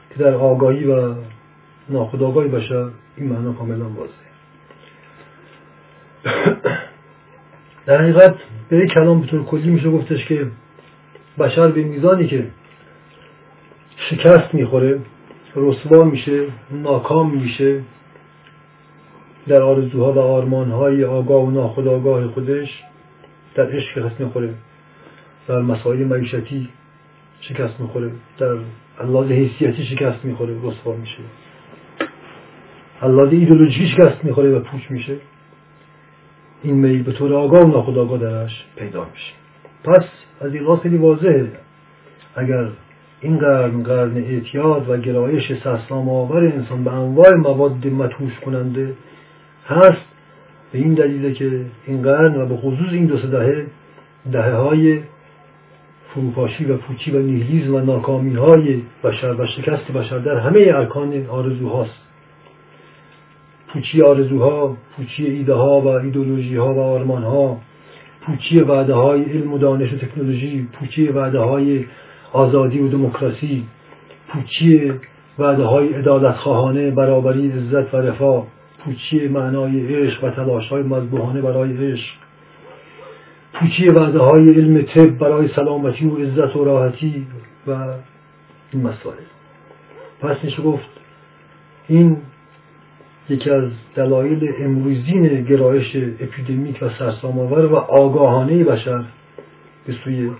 که 0.09 0.19
در 0.19 0.33
آگاهی 0.33 0.85
و 0.85 1.15
ناخودآگاهی 1.89 2.47
باشه 2.47 2.87
این 3.15 3.29
معنا 3.29 3.53
کاملا 3.53 3.89
واضحه. 3.89 4.13
در 7.85 8.01
حقیقت 8.01 8.35
به 8.69 8.87
کلام 8.87 9.21
به 9.21 9.27
طور 9.27 9.45
کلی 9.45 9.69
میشه 9.69 9.89
گفتش 9.89 10.25
که 10.25 10.47
بشر 11.39 11.67
به 11.67 11.83
میزانی 11.83 12.27
که 12.27 12.47
شکست 13.97 14.53
می‌خوره 14.53 14.99
رسوا 15.55 16.03
میشه 16.03 16.47
ناکام 16.71 17.35
میشه. 17.35 17.81
در 19.47 19.61
آرزوها 19.61 20.13
و 20.13 20.19
آرمانهای 20.19 21.03
آگاه 21.03 21.43
و 21.43 21.51
ناخودآگاه 21.51 22.27
خودش 22.27 22.83
در 23.55 23.71
عشق 23.71 23.89
شکست 23.95 24.21
می‌خوره. 24.21 24.53
در 25.47 25.61
مسائل 25.61 26.03
معیشتی 26.03 26.69
شکست 27.41 27.79
می‌خوره. 27.79 28.11
در 28.37 28.57
الله 28.99 29.35
حیثیتی 29.35 29.83
شکست 29.83 30.25
می‌خوره 30.25 30.55
رسوا 30.63 30.95
میشه. 30.95 31.23
الله 33.01 33.33
ایدولوژی 33.33 33.87
شکست 33.87 34.25
می‌خوره 34.25 34.49
و 34.49 34.59
پوچ 34.59 34.91
میشه. 34.91 35.17
این 36.63 36.75
میل 36.75 37.03
به 37.03 37.11
طور 37.11 37.33
آگاه 37.33 37.61
و 37.61 37.67
ناخودآگاه 37.67 38.19
درش 38.19 38.65
پیدا 38.75 39.07
میشه. 39.13 39.33
پس 39.83 40.05
از 40.41 40.53
این 40.53 40.75
خیلی 40.75 40.97
واضحه. 40.97 41.51
اگر 42.35 42.69
این 43.23 43.37
قرن 43.37 43.83
قرن 43.83 44.17
اعتیاد 44.17 44.89
و 44.89 44.97
گرایش 44.97 45.53
سرسام 45.63 46.09
آور 46.09 46.45
انسان 46.45 46.83
به 46.83 46.93
انواع 46.93 47.35
مواد 47.35 47.87
متوش 47.87 48.39
کننده 48.39 48.93
هست. 49.67 50.05
به 50.71 50.79
این 50.79 50.93
دلیله 50.93 51.33
که 51.33 51.65
این 51.87 52.01
قرن 52.01 52.41
و 52.41 52.45
به 52.45 52.57
خصوص 52.57 52.89
این 52.91 53.05
دو 53.05 53.17
دهه 53.17 53.65
دهه 54.31 54.53
های 54.53 54.99
فروپاشی 56.09 56.65
و 56.65 56.77
پوچی 56.77 57.11
و 57.11 57.19
نیهیلیزم 57.19 57.75
و 57.75 57.79
ناکامی 57.79 58.33
های 58.33 58.81
بشر 59.03 59.35
و 59.41 59.45
شکست 59.45 59.91
بشر 59.91 60.19
در 60.19 60.37
همه 60.37 60.59
ارکان 60.73 61.25
آرزوهاست. 61.25 62.03
پوچی 63.67 64.01
آرزوها 64.01 64.77
پوچی 64.97 65.25
ایده 65.25 65.53
ها 65.53 65.81
و 65.81 65.87
ایدولوژی 65.87 66.55
ها 66.55 66.73
و 66.73 66.79
آرمان 66.79 67.23
ها 67.23 67.57
پوچی 68.21 68.59
وعده 68.59 68.93
های 68.93 69.23
علم 69.23 69.53
و 69.53 69.57
دانش 69.57 69.93
و 69.93 69.97
تکنولوژی 69.97 70.67
پوچی 70.73 71.07
وعده 71.07 71.39
های 71.39 71.85
آزادی 72.33 72.79
و 72.79 72.87
دموکراسی 72.87 73.63
پوچی 74.27 74.93
وعده 75.39 75.63
های 75.63 75.95
ادالت 75.95 76.35
خواهانه 76.35 76.91
برابری 76.91 77.51
عزت 77.51 77.93
و 77.93 77.97
رفاه 77.97 78.47
پوچی 78.85 79.27
معنای 79.27 79.95
عشق 79.95 80.23
و 80.23 80.29
تلاش 80.29 80.67
های 80.67 80.83
مذبوحانه 80.83 81.41
برای 81.41 81.91
عشق 81.91 82.15
پوچی 83.53 83.89
وعده 83.89 84.19
های 84.19 84.49
علم 84.49 84.81
طب 84.81 85.17
برای 85.17 85.47
سلامتی 85.47 86.05
و 86.05 86.17
عزت 86.17 86.55
و 86.55 86.63
راحتی 86.65 87.27
و 87.67 87.71
این 88.73 88.83
مسائل. 88.83 89.23
پس 90.21 90.43
میشه 90.43 90.61
گفت 90.61 90.89
این 91.87 92.17
یکی 93.29 93.49
از 93.49 93.69
دلایل 93.95 94.53
امروزین 94.59 95.43
گرایش 95.43 95.95
اپیدمیک 96.19 96.79
و 96.81 96.89
سرسام‌آور 96.89 97.65
و 97.65 97.75
آگاهانه 97.75 98.63
بشر 98.63 99.03
به 99.87 99.93
سوی 100.03 100.31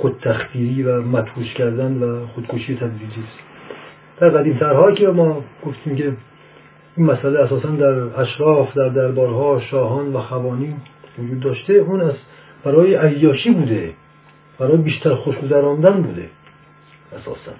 خود 0.00 0.16
تخدیری 0.22 0.82
و 0.82 1.02
مدهوش 1.02 1.54
کردن 1.54 2.02
و 2.02 2.26
خودکشی 2.26 2.76
تدریجی 2.76 3.20
است 3.20 3.38
در 4.20 4.28
قدیم 4.28 4.58
ترها 4.58 4.92
که 4.92 5.08
ما 5.08 5.44
گفتیم 5.66 5.96
که 5.96 6.12
این 6.96 7.06
مسئله 7.06 7.40
اساسا 7.40 7.68
در 7.68 8.20
اشراف 8.20 8.76
در 8.76 8.88
دربارها 8.88 9.60
شاهان 9.60 10.12
و 10.12 10.20
خوانین 10.20 10.76
وجود 11.18 11.40
داشته 11.40 11.72
اون 11.72 12.00
از 12.00 12.14
برای 12.64 12.94
عیاشی 12.94 13.50
بوده. 13.50 13.94
برای 14.58 14.76
بیشتر 14.76 15.14
خوشگذراندن 15.14 16.02
بوده 16.02 16.28
اساسا. 17.12 17.52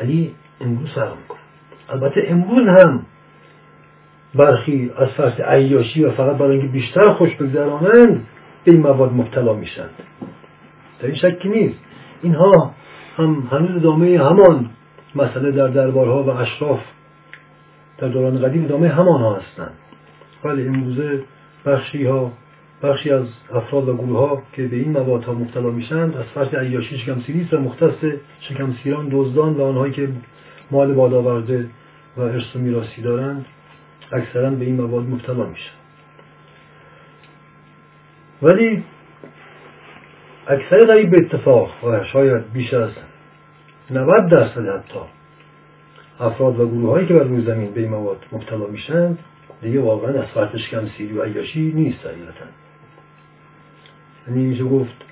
ولی 0.00 0.34
امروز 0.60 0.90
فرق 0.90 1.16
می‌کنه. 1.16 1.38
البته 1.88 2.24
امروز 2.28 2.68
هم 2.68 3.06
برخی 4.34 4.90
از 4.96 5.08
فرس 5.08 5.40
عیاشی 5.40 6.04
و 6.04 6.10
فقط 6.10 6.36
برای 6.36 6.52
اینکه 6.56 6.72
بیشتر 6.72 7.12
خوش 7.12 7.34
بگذرانند 7.34 8.26
به 8.64 8.72
این 8.72 8.80
مواد 8.80 9.12
مبتلا 9.12 9.54
میشند 9.54 9.90
در 11.02 11.08
این 11.08 11.16
شکی 11.16 11.48
نیست. 11.48 11.78
اینها 12.22 12.74
هم 13.16 13.48
هنوز 13.50 13.76
ادامه 13.76 14.18
همان 14.18 14.70
مسئله 15.14 15.52
در 15.52 15.68
دربارها 15.68 16.22
و 16.22 16.30
اشراف 16.30 16.80
در 17.98 18.08
دوران 18.08 18.42
قدیم 18.42 18.64
ادامه 18.64 18.88
همان 18.88 19.20
ها 19.20 19.34
هستند. 19.34 19.74
ولی 20.44 20.68
امروزه 20.68 21.24
بخشی 21.66 22.06
ها 22.06 22.32
بخشی 22.82 23.10
از 23.10 23.26
افراد 23.54 23.88
و 23.88 23.94
گروه 23.94 24.18
ها 24.18 24.42
که 24.52 24.66
به 24.66 24.76
این 24.76 24.92
مواد 24.92 25.24
ها 25.24 25.32
مبتلا 25.32 25.70
میشند 25.70 26.16
از 26.16 26.24
فرض 26.24 26.54
عیاشی 26.54 26.98
شکمسیری 26.98 27.48
و 27.52 27.60
مختص 27.60 28.04
شکمسیران 28.40 29.08
دزدان 29.12 29.54
و 29.54 29.62
آنهایی 29.62 29.92
که 29.92 30.08
مال 30.70 30.94
بالاورده 30.94 31.68
و 32.16 32.20
ارث 32.20 32.56
و 32.56 32.58
میراثی 32.58 33.02
دارند 33.02 33.46
اکثرا 34.12 34.50
به 34.50 34.64
این 34.64 34.80
مواد 34.80 35.04
مبتلا 35.04 35.46
میشن 35.46 35.72
ولی 38.42 38.84
اکثر 40.46 40.84
قریب 40.84 41.10
به 41.10 41.16
اتفاق 41.18 41.84
و 41.84 42.04
شاید 42.04 42.52
بیش 42.52 42.74
از 42.74 42.90
90 43.90 44.30
درصد 44.30 44.68
حتی 44.68 44.98
افراد 46.20 46.60
و 46.60 46.68
گروه 46.68 46.90
هایی 46.90 47.06
که 47.06 47.14
بر 47.14 47.24
روی 47.24 47.46
زمین 47.46 47.72
به 47.72 47.80
این 47.80 47.90
مواد 47.90 48.24
مبتلا 48.32 48.66
میشند 48.66 49.18
دیگه 49.62 49.80
واقعا 49.80 50.22
از 50.22 50.28
فرط 50.28 50.56
سیری 50.96 51.18
و 51.18 51.22
عیاشی 51.22 51.72
نیست 51.72 52.06
حقیقتا. 52.06 52.44
یعنی 54.28 54.46
میشه 54.46 54.64
گفت 54.64 55.04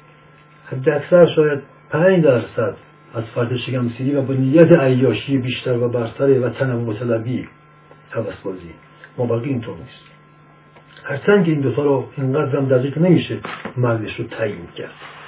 حد 0.66 0.88
اکثر 0.88 1.26
شاید 1.26 1.62
پنج 1.90 2.24
درصد 2.24 2.76
از 3.14 3.24
فرد 3.24 3.56
سیری 3.98 4.14
و 4.14 4.22
با 4.22 4.34
نیت 4.34 4.72
عیاشی 4.72 5.38
بیشتر 5.38 5.78
و 5.78 5.88
برتر 5.88 6.40
و 6.40 6.50
تنوع 6.50 6.98
طلبی 6.98 7.48
حوث 8.10 8.34
بازی 8.44 8.74
ما 9.18 9.40
اینطور 9.40 9.76
نیست. 9.76 10.10
هرچند 11.04 11.44
که 11.44 11.50
این 11.50 11.60
دوتا 11.60 11.82
رو 11.82 12.08
اینقدر 12.16 12.56
هم 12.56 12.68
دقیق 12.68 12.98
نمیشه 12.98 13.40
مردش 13.76 14.20
رو 14.20 14.26
تعیین 14.26 14.66
کرد. 14.76 15.19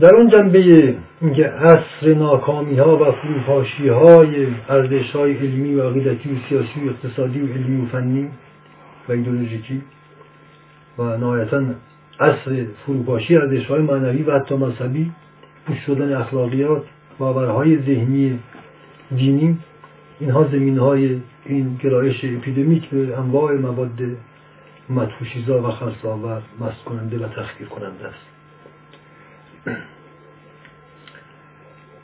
در 0.00 0.14
اون 0.14 0.28
جنبه 0.28 0.94
اینکه 1.20 1.46
عصر 1.46 2.14
ناکامی 2.14 2.76
ها 2.76 2.96
و 2.96 3.12
فروپاشی 3.12 3.88
های 3.88 4.46
ارزش 4.68 5.10
های 5.10 5.36
علمی 5.36 5.74
و 5.74 5.88
عقیدتی 5.88 6.28
و 6.32 6.36
سیاسی 6.48 6.80
و 6.86 6.90
اقتصادی 6.90 7.40
و 7.40 7.46
علمی 7.46 7.82
و 7.82 7.86
فنی 7.86 8.28
و 9.08 9.12
ایدولوژیکی 9.12 9.82
و 10.98 11.02
نهایتا 11.02 11.62
عصر 12.20 12.64
فروپاشی 12.86 13.36
ارزش 13.36 13.66
های 13.66 13.82
معنوی 13.82 14.22
و 14.22 14.38
حتی 14.38 14.54
مذهبی 14.54 15.12
پوش 15.66 15.78
شدن 15.86 16.14
اخلاقیات 16.14 16.82
باورهای 17.18 17.78
ذهنی 17.78 18.38
دینی 19.16 19.58
اینها 20.20 20.44
زمین 20.44 20.78
های 20.78 21.20
این 21.44 21.76
گرایش 21.82 22.24
اپیدمیک 22.24 22.88
به 22.88 23.18
انواع 23.18 23.54
مواد 23.54 24.00
مدهوشیزا 24.90 25.62
و 25.62 25.70
خلصاور 25.70 26.42
مست 26.60 26.84
کننده 26.84 27.18
و 27.18 27.28
تخدیر 27.28 27.68
کننده 27.68 28.06
است. 28.08 28.31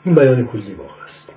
این 0.05 0.15
بیان 0.15 0.47
کلی 0.47 0.73
واقع 0.73 1.03
است. 1.03 1.33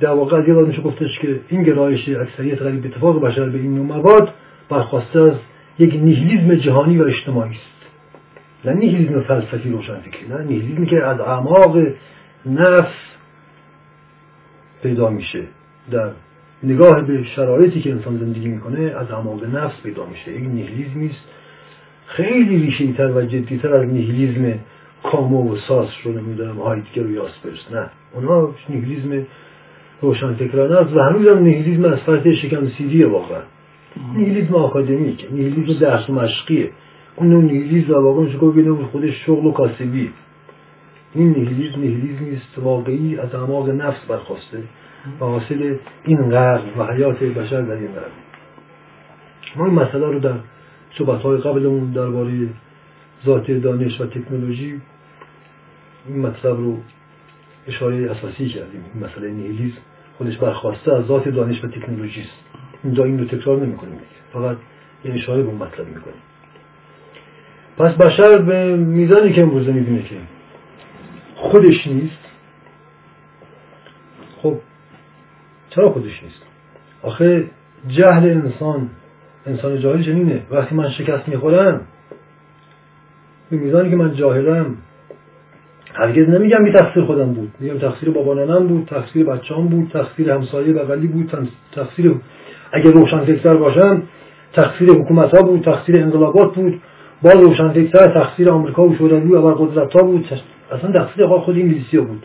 در 0.00 0.10
واقع 0.10 0.48
یه 0.48 0.54
میشه 0.54 0.82
گفتش 0.82 1.18
که 1.18 1.40
این 1.48 1.62
گرایش 1.62 2.08
اکثریت 2.08 2.62
غریب 2.62 2.86
اتفاق 2.86 3.20
بشر 3.20 3.48
به 3.48 3.58
این 3.58 3.78
مواد 3.78 4.34
برخواسته 4.68 5.20
از 5.20 5.34
یک 5.78 5.94
نیهیلیزم 5.94 6.54
جهانی 6.54 6.98
و 6.98 7.02
اجتماعی 7.02 7.50
است. 7.50 7.80
نه 8.64 8.72
نیهیلیزم 8.72 9.20
فلسفی 9.20 9.70
روشنفکری 9.70 10.28
نه 10.28 10.42
نیهیلیزمی 10.42 10.86
که 10.86 11.04
از 11.04 11.20
اعماق 11.20 11.76
نفس 12.46 12.94
پیدا 14.82 15.10
میشه. 15.10 15.42
در 15.90 16.10
نگاه 16.62 17.02
به 17.02 17.24
شرایطی 17.24 17.80
که 17.80 17.90
انسان 17.90 18.18
زندگی 18.18 18.48
می‌کنه 18.48 18.80
از 18.80 19.10
اعماق 19.10 19.44
نفس 19.44 19.82
پیدا 19.82 20.06
میشه. 20.06 20.32
یک 20.32 20.48
نیهیلیزمی 20.48 21.06
است 21.06 21.24
خیلی 22.16 22.56
ریشه‌ای 22.56 22.92
تر 22.92 23.12
و 23.12 23.22
جدیتر 23.22 23.74
از 23.74 23.88
نیهیلیزم 23.88 24.58
کامو 25.02 25.52
و 25.52 25.56
سارتر 25.56 25.88
و 26.04 26.12
نمی‌دونم 26.12 26.56
هایدگر 26.56 27.02
و 27.02 27.10
یاسپرس 27.10 27.72
نه 27.72 27.90
اونا 28.14 28.48
نیهیلیزم 28.68 29.26
روشنفکرانه 30.00 30.76
است 30.76 30.96
و 30.96 31.00
هنوز 31.00 31.28
هم 31.28 31.38
نیهیلیزم 31.38 31.84
از 31.84 31.98
فرط 31.98 32.28
شکم 32.28 32.68
سیریه 32.68 33.06
واقعا. 33.06 33.40
نیهیلیزم 34.16 34.54
آکادمیک 34.54 35.26
نیهیلیزم 35.30 35.80
درس 35.80 36.10
و 36.10 36.12
مشقیه. 36.12 36.70
اون 37.16 37.44
نیهیلیزم 37.44 37.94
واقعا 37.94 38.24
میشه 38.24 38.84
خودش 38.92 39.26
شغل 39.26 39.46
و 39.46 39.52
کاسبی. 39.52 40.10
این 41.14 41.28
نیهیلیزم 41.28 41.80
نیهیلیزمی 41.80 42.36
است 42.36 42.58
واقعی 42.58 43.18
از 43.18 43.34
اعماق 43.34 43.68
نفس 43.68 44.06
برخاسته 44.08 44.62
و 45.20 45.24
حاصل 45.24 45.76
این 46.04 46.30
غرق 46.30 46.62
و 46.78 46.84
حیات 46.84 47.22
بشر 47.22 47.60
در 47.60 47.72
این 47.72 47.88
غرق. 47.92 48.10
ما 49.56 49.66
این 49.66 49.74
مسئله 49.74 50.06
رو 50.06 50.18
در 50.18 50.34
صحبت 50.98 51.22
های 51.22 51.38
قبلمون 51.38 51.92
درباره 51.92 52.48
ذات 53.26 53.50
دانش 53.50 54.00
و 54.00 54.06
تکنولوژی 54.06 54.80
این 56.06 56.18
مطلب 56.18 56.56
رو 56.56 56.78
اشاره 57.66 58.10
اساسی 58.10 58.48
کردیم. 58.48 58.84
این 58.94 59.04
مسئله 59.04 59.30
نیهیلیزم 59.30 59.78
خودش 60.18 60.36
برخواسته 60.36 60.92
از 60.92 61.06
ذات 61.06 61.28
دانش 61.28 61.64
و 61.64 61.68
تکنولوژی 61.68 62.20
است. 62.20 62.44
اینجا 62.84 63.04
این 63.04 63.18
رو 63.18 63.24
تکرار 63.24 63.60
نمی 63.60 63.76
کنیم 63.76 63.98
فقط 64.32 64.56
این 65.02 65.14
اشاره 65.14 65.42
به 65.42 65.48
اون 65.48 65.58
مطلب 65.58 65.86
می‌کنیم. 65.86 66.22
پس 67.78 67.94
بشر 67.94 68.38
به 68.38 68.76
میزانی 68.76 69.32
که 69.32 69.42
امروزه 69.42 69.72
می‌بینه 69.72 70.02
که 70.02 70.16
خودش 71.36 71.86
نیست. 71.86 72.18
خب 74.42 74.58
چرا 75.70 75.90
خودش 75.90 76.22
نیست؟ 76.22 76.42
آخه 77.02 77.50
جهل 77.88 78.28
انسان 78.28 78.90
انسان 79.46 79.80
جاهل 79.80 80.02
چنینه. 80.02 80.42
وقتی 80.50 80.74
من 80.74 80.90
شکست 80.90 81.28
می‌خورم 81.28 81.80
به 83.50 83.56
میزانی 83.56 83.90
که 83.90 83.96
من 83.96 84.14
جاهلم 84.14 84.76
هرگز 85.94 86.28
نمیگم 86.28 86.64
بی 86.64 86.72
تقصیر 86.72 87.04
خودم 87.04 87.32
بود. 87.32 87.52
میگم 87.60 87.78
تقصیر 87.78 88.10
بابا 88.10 88.34
ننم 88.34 88.66
بود 88.66 88.86
تقصیر 88.86 89.24
بچه‌ام 89.24 89.68
بود 89.68 89.90
تقصیر 89.92 90.30
همسایه 90.30 90.72
بغلی 90.72 91.06
بود 91.06 91.32
تقصیر 91.72 92.14
اگر 92.72 92.90
روشن 92.90 93.54
باشم 93.56 94.02
تقصیر 94.52 94.90
حکومت 94.90 95.34
ها 95.34 95.42
بود 95.42 95.64
تقصیر 95.64 95.96
انقلابات 95.96 96.54
بود. 96.54 96.80
با 97.22 97.30
روشن 97.30 97.86
تقصیر 97.90 98.50
آمریکا 98.50 98.88
و 98.88 98.94
شوروی 98.94 99.32
و 99.32 99.54
قدرت 99.54 99.92
ها 99.92 100.02
بود. 100.02 100.26
اصلا 100.72 100.92
تقصیر 100.92 101.26
خود 101.26 101.56
انگلیسی 101.56 101.98
بود. 101.98 102.22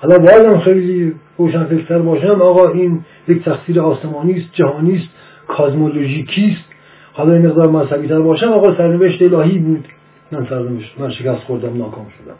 حالا 0.00 0.18
بازم 0.18 0.58
خیلی 0.58 1.14
روشن 1.38 1.64
فکرتر 1.64 1.98
باشم 1.98 2.42
آقا 2.42 2.68
این 2.68 3.04
یک 3.28 3.44
تقصیر 3.44 3.80
آسمانی 3.80 4.32
است 4.32 4.48
جهانی 4.52 5.08
کازمولوژیکی 5.48 6.56
است 6.58 6.74
حالا 7.12 7.32
این 7.34 7.46
مقدار 7.46 7.70
مذهبی 7.70 8.08
تر 8.08 8.20
باشم 8.20 8.48
آقا 8.48 8.76
سرنوشت 8.76 9.22
الهی 9.22 9.58
بود. 9.58 9.84
من 10.32 10.46
سرنوشت 10.46 11.00
من 11.00 11.10
شکست 11.10 11.40
خوردم 11.40 11.76
ناکام 11.78 12.06
شدم. 12.08 12.36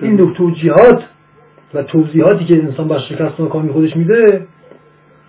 این 0.00 0.16
نوع 0.16 0.34
توجیهات 0.34 1.04
و 1.74 1.82
توضیحاتی 1.82 2.44
که 2.44 2.54
انسان 2.54 2.88
بر 2.88 2.98
شکست 2.98 3.40
ناکامی 3.40 3.72
خودش 3.72 3.96
میده 3.96 4.46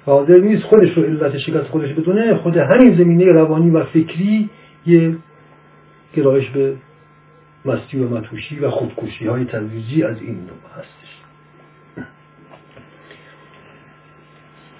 حاضر 0.05 0.37
نیست 0.37 0.63
خودش 0.63 0.97
رو 0.97 1.03
علت 1.03 1.37
شکست 1.37 1.67
خودش 1.67 1.93
بدونه. 1.93 2.35
خود 2.35 2.57
همین 2.57 2.97
زمینه 2.97 3.25
روانی 3.25 3.69
و 3.69 3.83
فکری 3.83 4.49
یه 4.85 5.15
گرایش 6.13 6.49
به 6.49 6.75
مستی 7.65 7.99
و 7.99 8.09
متوشی 8.09 8.59
و 8.59 8.69
خودکشی 8.69 9.27
های 9.27 9.45
تدریجی 9.45 10.03
از 10.03 10.21
این 10.21 10.35
نوع 10.35 10.79
هستش. 10.79 11.06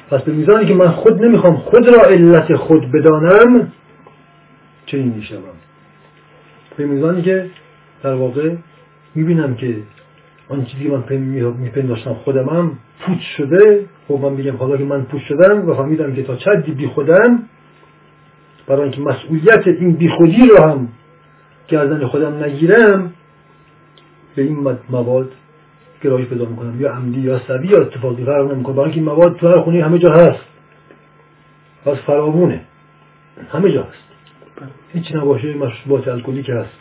پس 0.10 0.22
به 0.22 0.32
میزانی 0.32 0.66
که 0.66 0.74
من 0.74 0.88
خود 0.88 1.26
نمی‌خوام 1.26 1.58
خود 1.58 1.88
را 1.88 2.02
علت 2.02 2.56
خود 2.56 2.92
بدانم 2.92 3.72
چنین 4.86 5.14
می‌شوم؟ 5.14 5.42
به 6.78 6.86
میزانی 6.86 7.22
که 7.22 7.50
در 8.04 8.14
واقع 8.14 8.56
می‌بینم 9.16 9.56
که 9.56 9.76
آن 10.50 10.66
چیزی 10.66 10.88
من 10.88 11.04
میپنداشتم 11.58 12.14
خودمم 12.14 12.72
پوچ 13.00 13.20
شده 13.38 13.86
خب 14.08 14.20
من 14.22 14.36
بگم 14.36 14.56
حالا 14.56 14.78
که 14.78 14.84
من 14.84 15.04
پوچ 15.04 15.22
شدم 15.22 15.70
و 15.70 15.74
فهمیدم 15.74 16.16
که 16.16 16.24
تا 16.24 16.36
چدی 16.36 16.72
بی 16.72 16.88
خودم 16.88 17.44
برای 18.68 18.82
اینکه 18.82 19.02
مسئولیت 19.02 19.68
این 19.68 19.94
بی 19.94 20.10
خودی 20.10 20.48
رو 20.48 20.64
هم 20.64 20.88
گردن 21.68 22.06
خودم 22.06 22.44
نگیرم 22.44 23.14
به 24.36 24.42
این 24.42 24.78
مواد 24.90 25.32
گرایش 26.04 26.28
پیدا 26.28 26.46
می‌کنم 26.46 26.82
یا 26.82 26.92
عمدی 26.92 27.20
یا 27.20 27.40
سبی 27.40 27.68
یا 27.68 27.82
اتفاقی 27.82 28.26
فرق 28.26 28.52
نمی‌کنه. 28.52 28.76
برای 28.76 28.92
اینکه 28.92 29.00
این 29.00 29.10
مواد 29.10 29.36
تو 29.36 29.48
هر 29.48 29.62
خونه 29.62 29.84
همه 29.84 30.00
جا 30.00 30.12
هست. 30.12 30.46
پس 31.86 31.98
فراوونه. 31.98 32.62
همه 33.52 33.72
جا 33.72 33.84
هست. 33.84 34.08
هیچ 34.94 35.16
نباشه 35.16 35.54
مشروبات 35.54 36.08
الکلی 36.08 36.44
که 36.44 36.54
هست. 36.54 36.78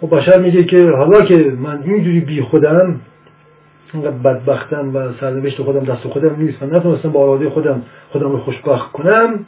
خب 0.00 0.16
بشر 0.16 0.38
میگه 0.38 0.64
که 0.64 0.90
حالا 0.90 1.24
که 1.24 1.36
من 1.58 1.82
اینجوری 1.82 2.20
بی 2.20 2.42
خودم 2.42 3.00
اینقدر 3.92 4.10
بدبختم 4.10 4.96
و 4.96 5.12
سرنوشت 5.20 5.62
خودم 5.62 5.84
دست 5.84 6.08
خودم 6.08 6.36
نیست 6.36 6.62
و 6.62 6.66
نتونستم 6.66 7.12
با 7.12 7.22
اراده 7.22 7.50
خودم 7.50 7.82
خودم 8.10 8.32
رو 8.32 8.38
خوشبخت 8.38 8.92
کنم 8.92 9.46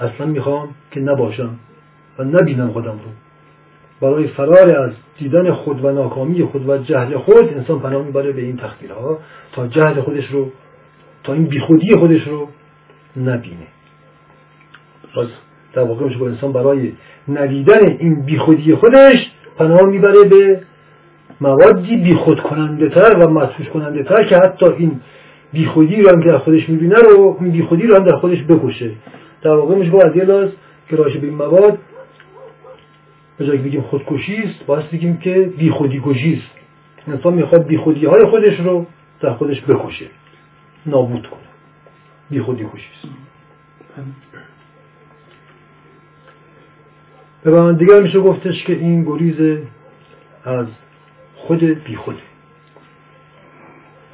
اصلا 0.00 0.26
می‌خوام 0.26 0.68
که 0.90 1.00
نباشم 1.00 1.50
و 2.18 2.24
نبینم 2.24 2.68
خودم 2.68 2.90
رو. 2.90 3.10
برای 4.00 4.28
فرار 4.28 4.70
از 4.70 4.92
دیدن 5.22 5.52
خود 5.52 5.84
و 5.84 5.92
ناکامی 5.92 6.42
خود 6.44 6.68
و 6.68 6.78
جهل 6.78 7.16
خود 7.16 7.54
انسان 7.56 7.80
پناه 7.80 8.04
می‌بره 8.04 8.32
به 8.32 8.42
این 8.42 8.56
تخدیرها 8.56 9.18
تا 9.52 9.66
جهل 9.66 10.00
خودش 10.00 10.26
رو 10.26 10.50
تا 11.24 11.32
این 11.32 11.44
بیخودی 11.44 11.96
خودش 11.96 12.28
رو 12.28 12.48
نبینه. 13.16 13.66
پس 15.14 15.26
در 15.72 15.82
واقع 15.82 16.04
میشه 16.04 16.22
انسان 16.22 16.52
برای 16.52 16.92
ندیدن 17.28 17.86
این 17.98 18.22
بیخودی 18.22 18.74
خودش 18.74 19.30
پناه 19.58 19.82
می‌بره 19.82 20.24
به 20.24 20.62
موادی 21.40 21.96
بیخود 21.96 22.40
کننده 22.40 22.88
تر 22.88 23.16
و 23.18 23.30
مدفوش 23.30 23.68
کننده 23.68 24.02
تر 24.02 24.24
که 24.24 24.36
حتی 24.36 24.66
این 24.66 25.00
بیخودی 25.52 26.02
رو 26.02 26.10
هم 26.10 26.22
که 26.22 26.28
در 26.28 26.38
خودش 26.38 26.68
می‌بینه 26.68 26.96
رو 26.96 27.36
این 27.40 27.50
بیخودی 27.50 27.86
رو 27.86 27.96
هم 27.96 28.04
در 28.04 28.16
خودش 28.16 28.42
بکشه. 28.48 28.90
در 29.42 29.50
واقع 29.50 29.74
میشه 29.74 29.96
از 30.06 30.16
یه 30.16 30.24
راشه 30.90 31.18
به 31.18 31.26
این 31.26 31.36
مواد 31.36 31.78
به 33.38 33.46
جایی 33.46 33.60
بگیم 33.62 33.80
خودکشی 33.80 34.36
است 34.36 34.66
باید 34.66 34.90
بگیم 34.90 35.16
که 35.16 35.52
بیخودی 35.58 36.00
کشی 36.04 36.34
است. 36.34 36.62
انسان 37.08 37.34
می‌خواد 37.34 37.66
بیخودی 37.66 38.06
های 38.06 38.24
خودش 38.24 38.60
رو 38.60 38.86
در 39.20 39.32
خودش 39.32 39.60
بکشه 39.60 40.06
نابود 40.86 41.26
کنه. 41.26 41.40
بیخودی 42.30 42.64
کشی 42.74 42.88
است. 42.98 43.14
به 47.44 47.50
من 47.50 47.76
دیگر 47.76 48.00
میشه 48.00 48.20
گفتش 48.20 48.64
که 48.64 48.72
این 48.72 49.04
گریز 49.04 49.58
از 50.44 50.66
خود 51.36 51.64
بی 51.64 51.96
خوده 51.96 52.18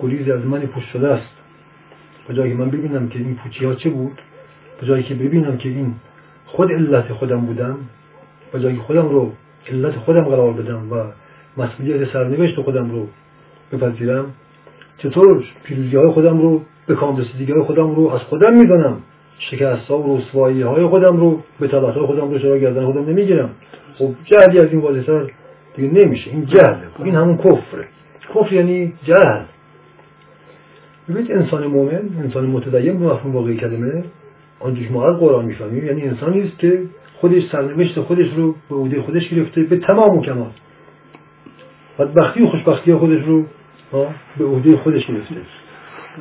گریز 0.00 0.28
از 0.28 0.46
من 0.46 0.61
پوش 0.61 0.85
شده 0.85 1.09
است. 1.09 1.38
به 2.28 2.35
جایی 2.35 2.54
من 2.54 2.70
ببینم 2.70 3.09
که 3.09 3.18
این 3.18 3.35
پوچی 3.35 3.64
ها 3.64 3.74
چه 3.74 3.90
بود 3.90 4.20
به 4.81 4.87
جایی 4.87 5.02
که 5.02 5.14
ببینم 5.14 5.57
که 5.57 5.68
این 5.68 5.94
خود 6.46 6.72
علت 6.72 7.12
خودم 7.12 7.40
بودم 7.40 7.78
به 8.53 8.61
جایی 8.61 8.77
خودم 8.77 9.09
رو 9.09 9.33
علت 9.69 9.97
خودم 9.97 10.25
قرار 10.25 10.53
بدم 10.53 10.93
و 10.93 11.05
مسئولیت 11.57 12.13
سرنوشت 12.13 12.61
خودم 12.61 12.91
رو 12.91 13.07
بپذیرم 13.73 14.27
چطور 14.99 15.45
پیروزی 15.65 15.97
های 15.97 16.11
خودم 16.11 16.41
رو 16.41 16.63
به 16.87 16.95
کام 16.95 17.17
رسیدگی 17.17 17.53
های 17.53 17.63
خودم 17.63 17.95
رو 17.95 18.09
از 18.09 18.21
خودم 18.21 18.55
می‌دانم؟ 18.55 18.97
شکست 19.39 19.87
ها 19.87 19.99
و 19.99 20.19
رسوایی 20.19 20.63
های 20.63 20.87
خودم 20.87 21.17
رو 21.17 21.41
به 21.61 21.69
طلعت 21.69 21.95
خودم 21.95 22.31
رو 22.31 22.39
چرا 22.39 22.59
گردن 22.59 22.87
خودم 22.87 23.11
نمی‌گیرم؟ 23.11 23.51
خب 23.99 24.11
جهلی 24.25 24.59
از 24.59 24.69
این 24.71 24.81
واضحتر 24.81 25.31
دیگه 25.77 25.89
نمیشه. 25.89 26.31
این 26.31 26.47
جهله 26.47 26.79
این 27.05 27.15
همون 27.15 27.37
کفره. 27.37 27.89
کفر 28.35 28.53
یعنی 28.53 28.93
جهل. 29.05 29.45
ببینید 31.09 31.33
انسان 31.33 31.67
مؤمن 31.67 32.03
انسان 32.25 32.47
متدین 32.47 32.99
به 32.99 33.07
مفهوم 33.07 33.35
واقعی 33.35 33.57
کلمه 33.57 34.05
آنجوش 34.61 34.91
ما 34.91 35.09
از 35.09 35.17
قرآن 35.17 35.45
می‌فهمیم 35.45 35.87
یعنی 35.87 36.03
انسانی 36.03 36.41
است 36.41 36.59
که 36.59 36.83
خودش 37.20 37.42
سرنوشت 37.52 38.00
خودش 38.00 38.33
رو 38.37 38.54
به 38.70 38.76
عهده 38.76 39.02
خودش 39.02 39.28
گرفته 39.28 39.62
به 39.62 39.76
تمام 39.76 40.18
و 40.18 40.22
کمال. 40.22 40.50
بدبختی 41.98 42.42
و 42.42 42.46
خوشبختی 42.46 42.94
خودش 42.94 43.24
رو 43.24 43.44
به 44.38 44.44
عهده 44.44 44.76
خودش 44.76 45.07
گرفته. 45.07 45.35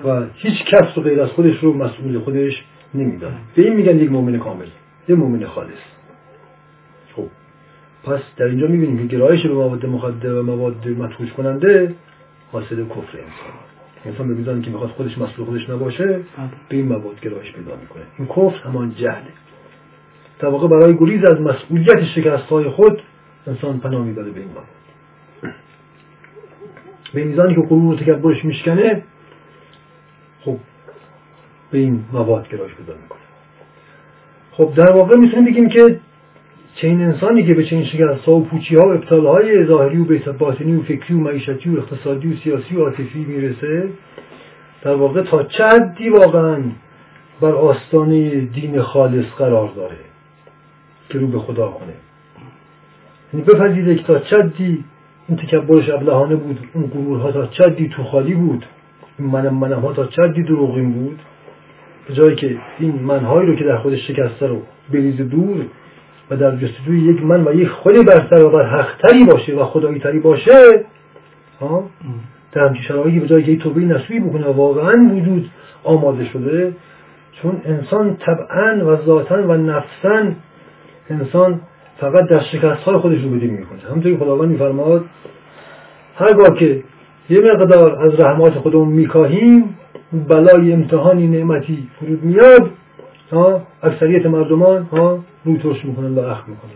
و 0.06 0.26
هیچ 0.34 0.66
کس 0.66 0.98
رو 0.98 1.04
غیر 1.04 1.22
از 1.22 1.30
خودش 1.30 1.60
رو 1.60 1.74
مسئول 1.74 2.20
خودش 2.20 2.64
نمیدانه 2.94 3.36
به 3.56 3.62
این 3.62 3.74
میگن 3.74 4.00
یک 4.00 4.12
مؤمن 4.12 4.38
کامل 4.38 4.66
یک 5.08 5.18
مؤمن 5.18 5.46
خالص. 5.46 5.84
خب 7.16 7.28
پس 8.04 8.22
در 8.38 8.46
اینجا 8.46 8.68
می‌بینیم 8.68 8.98
که 9.08 9.16
گرایش 9.16 9.46
به 9.46 9.54
مواد 9.54 9.86
مخدر 9.86 10.34
و 10.34 10.44
مواد 10.44 10.88
مدهوش 10.88 11.34
کننده 11.34 11.96
حاصل 12.52 12.86
کفر 12.86 12.98
انسان. 12.98 13.54
انسان 14.06 14.28
به 14.28 14.34
میزانی 14.34 14.62
که 14.62 14.72
می‌خواد 14.72 14.90
خودش 14.90 15.18
مسئول 15.18 15.46
خودش 15.46 15.70
نباشه 15.70 16.06
بله. 16.08 16.50
به 16.70 16.76
این 16.78 16.88
مواد 16.88 17.20
گرایش 17.22 17.54
پیدا 17.54 17.76
می‌کنه. 17.76 18.04
این 18.18 18.28
کفر 18.28 18.68
همان 18.68 18.96
جهله. 18.96 19.47
در 20.40 20.48
واقع 20.48 20.68
برای 20.68 20.98
گریز 20.98 21.24
از 21.26 21.42
مسئولیت 21.42 22.04
شکست 22.04 22.44
های 22.44 22.70
خود 22.70 23.02
انسان 23.48 23.80
پناه 23.80 24.06
می‌بره 24.06 24.32
به 24.32 24.40
این 24.40 24.50
به 27.14 27.24
میزانی 27.24 27.56
که 27.56 27.62
غرور 27.62 27.94
و 27.94 27.98
تکبرش 27.98 28.46
میشکنه 28.46 29.04
خب 30.42 30.58
به 31.72 31.78
این 31.78 32.04
مواد 32.14 32.50
گرایش 32.50 32.74
پیدا 32.74 32.94
می‌کنه. 32.94 33.20
خب 34.52 34.74
در 34.76 34.92
واقع 34.92 35.16
می‌تونیم 35.16 35.46
بگیم 35.46 35.70
که 35.70 36.00
چنین 36.76 37.02
انسانی 37.02 37.46
که 37.46 37.54
به 37.54 37.66
چنین 37.66 37.86
شکست 37.86 38.26
ها 38.26 38.34
و 38.34 38.46
پوچی 38.46 38.76
ها 38.76 38.88
و 38.88 38.92
ابطال 38.92 39.26
های 39.26 39.66
ظاهری 39.66 39.98
و 39.98 40.34
باطنی 40.34 40.76
و 40.76 40.82
فکری 40.82 41.14
و 41.14 41.18
معیشتی 41.18 41.70
و 41.70 41.78
اقتصادی 41.78 42.34
و 42.34 42.38
سیاسی 42.38 42.76
و 42.76 42.84
عاطفی 42.84 43.26
می‌رسه 43.26 43.90
در 44.82 44.94
واقع 44.94 45.22
تا 45.22 45.44
چه 45.44 45.64
حدی 45.64 46.10
واقعا 46.10 46.62
بر 47.42 47.52
آستانه 47.52 48.40
دین 48.40 48.82
خالص 48.82 49.26
قرار 49.26 49.72
داره؟ 49.76 49.98
که 51.10 51.20
رو 51.20 51.28
به 51.28 51.40
خدا 51.40 51.68
کنه. 51.68 51.94
یعنی 53.34 53.46
بپذیره 53.46 53.96
که 53.96 54.04
تا 54.04 54.20
چدی 54.20 54.84
این 55.28 55.38
تکبرش 55.38 55.90
ابلهانه 55.90 56.36
بود 56.36 56.60
اون 56.74 56.88
غرورها 56.88 57.32
تا 57.32 57.48
چدی 57.48 57.90
تو 57.90 58.04
خالی 58.04 58.34
بود 58.34 58.66
این 59.20 59.30
منم 59.30 59.54
منم 59.54 59.80
ها 59.80 59.94
تا 59.94 60.06
چدی 60.06 60.44
دروغین 60.44 60.94
بود. 60.94 61.20
به 62.08 62.14
جایی 62.14 62.36
که 62.36 62.58
این 62.80 62.92
منهایی 62.92 63.48
رو 63.48 63.56
که 63.56 63.64
در 63.64 63.78
خودش 63.78 64.08
شکسته 64.08 64.48
رو 64.48 64.62
بریز 64.94 65.18
دور 65.18 65.66
و 66.30 66.38
در 66.38 66.56
جستجوی 66.56 67.00
یک 67.00 67.24
من 67.24 67.48
و 67.48 67.54
یک 67.54 67.68
خودی 67.68 68.04
برتر 68.04 68.44
و 68.44 68.50
بر 68.50 68.64
حقتری 68.64 69.24
باشه 69.24 69.56
و 69.56 69.64
خدایی 69.64 70.00
تری 70.00 70.20
باشه 70.20 70.86
ها؟ 71.60 71.90
در 72.52 72.68
همچین 72.68 72.84
شرایطی 72.84 73.20
به 73.20 73.28
جایی 73.28 73.44
که 73.44 73.64
توبه 73.64 73.82
نسوی 73.82 74.20
بکنه 74.20 74.48
و 74.48 74.54
واقعا 74.54 75.10
وجود 75.12 75.50
آماده 75.84 76.26
شده. 76.26 76.74
چون 77.32 77.62
انسان 77.66 78.16
طبعا 78.16 78.86
و 78.86 79.06
ذاتا 79.06 79.48
و 79.48 79.54
نفسا 79.54 80.32
انسان 81.10 81.62
فقط 81.98 82.30
در 82.30 82.40
شکست 82.40 82.84
های 82.84 82.98
خودش 82.98 83.24
رو 83.24 83.30
بدیم 83.30 83.54
می‌کنه 83.54 83.80
همونطور 83.90 84.18
خداوند 84.18 84.50
میفرماد 84.50 85.06
هرگاه 86.16 86.56
که 86.58 86.84
یه 87.30 87.42
مقدار 87.42 88.06
از 88.06 88.20
رحمات 88.20 88.54
خودمون 88.54 88.88
میکاهیم 88.88 89.78
بلای 90.28 90.74
امتحانی 90.74 91.28
نعمتی 91.28 91.90
فرود 92.00 92.24
میاد 92.24 92.72
ها 93.32 93.62
اکثریت 93.84 94.26
مردمان 94.26 94.84
ها 94.84 95.20
روی 95.46 95.58
ترش 95.58 95.86
می‌کنن 95.86 96.16
و 96.16 96.20
اخ 96.20 96.44
می‌کنن. 96.48 96.72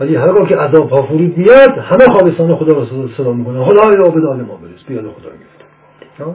ولی 0.00 0.16
هرگاه 0.16 0.48
که 0.48 0.56
عذاب 0.56 0.90
ها 0.90 1.02
فرود 1.02 1.38
میاد 1.38 1.78
همه 1.78 2.04
خوابستان 2.04 2.56
خدا 2.56 2.72
را 2.72 2.86
صدا 3.16 3.32
می‌کنن. 3.32 3.64
خدا 3.64 3.92
یا 3.92 4.08
به 4.08 4.20
ما 4.20 4.56
برس 4.56 4.84
بیاد 4.88 5.04
خدا 5.04 5.30
میفته 5.30 6.34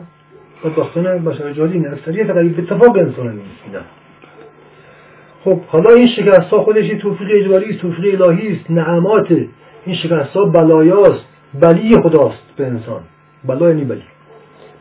بدبختانه 0.64 1.18
بشر 1.18 1.54
جهادی 1.54 1.74
این 1.74 1.88
اکثریت 1.88 2.30
قریب 2.30 2.60
اتفاق 2.60 2.98
انسان 2.98 3.32
نیست. 3.32 3.86
خب 5.43 5.60
حالا 5.67 5.89
این 5.89 6.08
شکست 6.08 6.49
ها 6.49 6.63
خودش 6.63 6.88
توفیق 6.88 7.28
اجباری 7.32 7.69
است 7.69 7.80
توفیق 7.80 8.21
الهی 8.21 8.52
است 8.52 8.71
نعمات. 8.71 9.32
این 9.86 9.95
شکست 9.95 10.38
ها 10.38 10.45
بلایاست 10.45 11.25
بلی 11.60 12.02
خداست 12.02 12.54
به 12.58 12.67
انسان. 12.67 13.02
بلا 13.47 13.69
یعنی 13.69 13.84
بلی. 13.84 14.04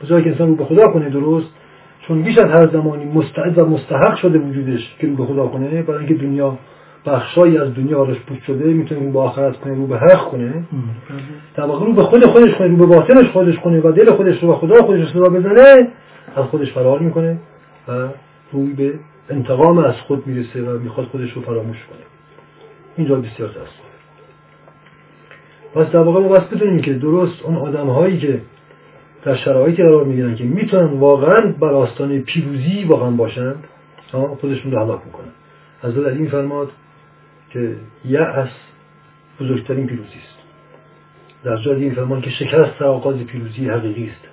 به 0.00 0.06
جایی 0.06 0.24
که 0.24 0.30
انسان 0.30 0.48
رو 0.48 0.54
به 0.54 0.64
خدا 0.64 0.88
کنه 0.88 1.10
درست 1.10 1.48
چون 2.08 2.22
بیش 2.22 2.38
از 2.38 2.50
هر 2.50 2.66
زمانی 2.66 3.04
مستعد 3.04 3.58
و 3.58 3.66
مستحق 3.66 4.16
شده 4.16 4.38
وجودش 4.38 4.96
که 5.00 5.06
رو 5.06 5.14
به 5.14 5.24
خدا 5.24 5.46
کنه 5.46 5.82
برای 5.82 5.98
اینکه 5.98 6.14
دنیا 6.14 6.58
بخشایی 7.06 7.58
از 7.58 7.74
دنیا 7.74 7.98
آرش 7.98 8.20
پوش 8.20 8.38
شده 8.46 8.64
می‌تونه 8.64 9.10
با 9.10 9.24
آخرت 9.24 9.56
کنه 9.56 9.74
رو 9.74 9.86
به 9.86 9.98
حق 9.98 10.30
کنه. 10.30 10.64
در 11.56 11.64
واقع 11.64 11.86
رو 11.86 11.92
به 11.92 12.02
خود 12.02 12.26
خودش 12.26 12.54
کنه 12.54 12.68
رو 12.68 12.76
به 12.76 12.86
باطنش 12.86 13.30
خودش 13.30 13.58
کنه 13.58 13.80
و 13.80 13.92
دل 13.92 14.10
خودش 14.10 14.42
رو 14.42 14.48
به 14.48 14.54
خدا 14.54 14.82
خودش 14.82 15.12
صدا 15.12 15.28
بزنه 15.28 15.88
از 16.36 16.44
خودش 16.44 16.72
فرار 16.72 16.98
می‌کنه 16.98 17.38
و 17.88 17.92
روی 18.52 18.72
به 18.72 18.92
انتقام 19.30 19.78
از 19.78 19.94
خود 19.94 20.26
می‌رسه 20.26 20.62
و 20.62 20.78
می‌خواد 20.78 21.06
خودش 21.06 21.32
رو 21.32 21.42
فراموش 21.42 21.76
کنه. 21.76 21.98
اینجا 22.96 23.14
بسیار 23.14 23.48
دست 23.48 23.78
پس 25.74 25.92
در 25.92 25.98
واقع 25.98 26.20
ما 26.20 26.28
بس 26.28 26.44
بدونیم 26.44 26.80
که 26.80 26.92
درست 26.92 27.42
اون 27.42 27.56
آدم 27.56 27.86
هایی 27.86 28.18
که 28.18 28.40
در 29.24 29.36
شرایطی 29.36 29.82
قرار 29.82 30.04
می‌گیرن 30.04 30.34
که 30.34 30.44
می‌تونن 30.44 30.98
واقعا 30.98 31.52
بر 31.52 31.68
آستانه 31.68 32.20
پیروزی 32.20 32.84
واقعا 32.84 33.10
باشند 33.10 33.64
خودشون 34.40 34.72
رو 34.72 34.84
هلاک 34.84 35.00
می‌کنن. 35.06 35.32
از 35.82 35.94
در 35.94 36.08
این 36.08 36.28
فرماد 36.28 36.70
که 37.50 37.76
یأس 38.04 38.50
بزرگترین 39.40 39.86
پیروزی 39.86 40.18
است. 40.18 40.38
در 41.44 41.56
جای 41.56 41.82
این 41.82 41.94
فرمان 41.94 42.20
که 42.20 42.30
شکست 42.30 42.82
آغاز 42.82 43.16
پیروزی 43.16 43.68
حقیقی 43.68 44.10
است. 44.10 44.28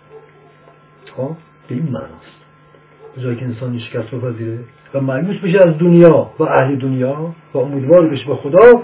به 1.67 1.75
این 1.75 1.83
معناست. 1.83 2.39
به 3.15 3.21
جایی 3.21 3.35
که 3.35 3.45
انسان 3.45 3.79
شکست 3.79 4.15
بپذیره 4.15 4.59
و 4.95 5.01
مایوس 5.01 5.37
بشه 5.37 5.61
از 5.61 5.77
دنیا 5.77 6.31
و 6.39 6.43
اهل 6.43 6.75
دنیا 6.75 7.35
و 7.53 7.57
امیدوار 7.57 8.07
بشه 8.07 8.27
به 8.27 8.35
خدا 8.35 8.83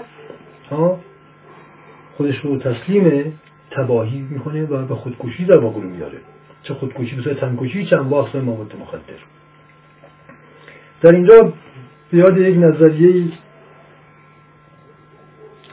خودش 2.16 2.38
رو 2.38 2.58
تسلیم 2.58 3.38
تباهی 3.70 4.26
می‌کنه 4.30 4.64
و 4.64 4.86
به 4.86 4.94
خودکشی 4.94 5.44
در 5.44 5.56
واقع 5.56 5.80
میاره 5.80 6.18
چه 6.62 6.74
خودکشی؟ 6.74 7.16
به 7.16 7.34
تنکشی 7.34 7.86
چه 7.86 7.96
انواع 7.96 8.24
اقسام 8.24 8.42
مواد 8.42 8.72
مخدر. 8.80 9.00
در 11.00 11.12
اینجا 11.12 11.52
یاد 12.12 12.38
یک 12.38 12.56
نظریه 12.58 13.24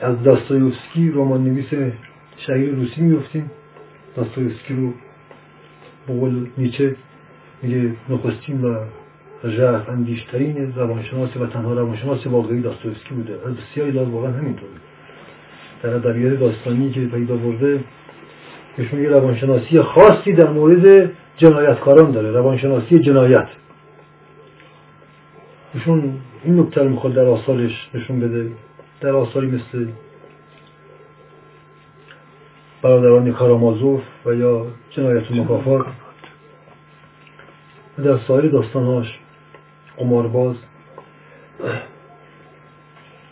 از 0.01 0.23
داستایوفسکی 0.23 1.11
رمان 1.11 1.43
نویس 1.43 1.93
شهیر 2.37 2.75
روسی 2.75 3.01
میفتیم 3.01 3.51
داستایوفسکی 4.15 4.73
رو 4.73 4.93
بقول 6.07 6.47
نیچه 6.57 6.95
میگه 7.61 7.93
نخستین 8.09 8.61
و 8.61 8.85
ژرف 9.47 9.89
اندیشترین 9.89 10.73
روانشناس 10.75 11.37
و 11.37 11.47
تنها 11.47 11.73
روانشناس 11.73 12.27
واقعی 12.27 12.61
داستایوفسکی 12.61 13.13
بوده. 13.13 13.33
از 13.33 13.55
بسیاری 13.55 13.91
لحاظ 13.91 14.07
واقعا 14.07 14.31
همینطوره 14.31 14.71
در 15.83 15.89
ادبیات 15.89 16.39
داستانی 16.39 16.91
که 16.91 17.05
پیدا 17.05 17.35
برده 17.35 17.83
یه 18.77 19.09
روانشناسی 19.09 19.81
خاصی 19.81 20.33
در 20.33 20.49
مورد 20.49 21.11
جنایتکاران 21.37 22.11
داره. 22.11 22.31
روانشناسی 22.31 22.99
جنایت. 22.99 23.47
ایشون 25.73 26.13
این 26.43 26.59
نکته 26.59 26.83
رو 26.83 26.89
می‌خواد 26.89 27.13
در 27.13 27.25
آثارش 27.25 27.89
نشون 27.93 28.19
بده. 28.19 28.51
در 29.01 29.11
آثاری 29.11 29.47
مثل 29.47 29.87
برادران 32.81 33.31
کارامازوف 33.31 34.01
و 34.25 34.33
یا 34.33 34.65
جنایت 34.89 35.31
و 35.31 35.35
مکافات. 35.35 35.85
در 38.03 38.17
سایر 38.17 38.51
داستانهاش 38.51 39.18
قمارباز 39.99 40.55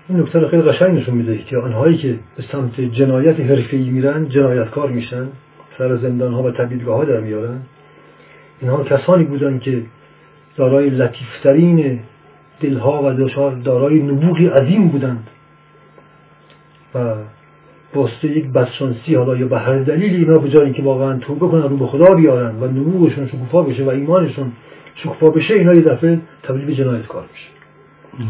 این 0.10 0.20
نکته 0.20 0.40
رو 0.40 0.48
خیلی 0.48 0.62
قشنگ 0.62 0.98
نشون 0.98 1.16
میده 1.16 1.38
که 1.38 1.58
آنهایی 1.58 1.98
که 1.98 2.20
به 2.38 2.44
سمت 2.52 2.82
جنایت 2.82 3.40
حرفه‌ای 3.40 3.90
میرن 3.90 4.30
جنایتکار 4.30 4.90
میشن 4.90 5.28
سر 5.78 5.98
زندان 5.98 6.34
ها 6.34 6.44
و 6.44 6.52
تبدیلگاه 6.52 6.98
ها 6.98 7.04
در 7.04 7.20
میارن. 7.20 7.62
اینها 8.62 8.84
کسانی 8.84 9.24
بودن 9.24 9.60
که 9.60 9.84
دارای 10.56 10.90
لطیفترین 10.90 12.00
دلها 12.62 13.04
و 13.04 13.14
دارای 13.64 14.00
نبوغی 14.00 14.48
عظیم 14.48 14.88
بودند 14.88 15.28
و 16.96 17.16
باسته 17.94 18.28
یک 18.28 18.46
بدشانسی 18.46 19.16
حالا 19.16 19.36
یا 19.36 19.48
به 19.48 19.60
هر 19.60 19.80
دلیل 19.80 20.16
اینا 20.16 20.38
به 20.38 20.50
جایی 20.50 20.74
که 20.74 20.82
واقعا 20.82 21.18
توبه 21.18 21.48
کنن 21.48 21.64
رو 21.64 21.78
به 21.78 21.86
خدا 21.86 22.16
بیارن 22.16 22.56
و 22.56 22.68
نبوغشون 22.68 23.28
شکوفا 23.28 23.62
بشه 23.62 23.84
و 23.84 23.90
ایمانشون 23.90 24.52
شکوفا 24.98 25.30
بشه 25.30 25.54
اینا 25.54 25.74
یه 25.74 25.82
دفعه 25.82 26.20
تبدیل 26.44 26.66
به 26.66 26.76
جنایتکار 26.76 27.26
میشه. 27.32 27.48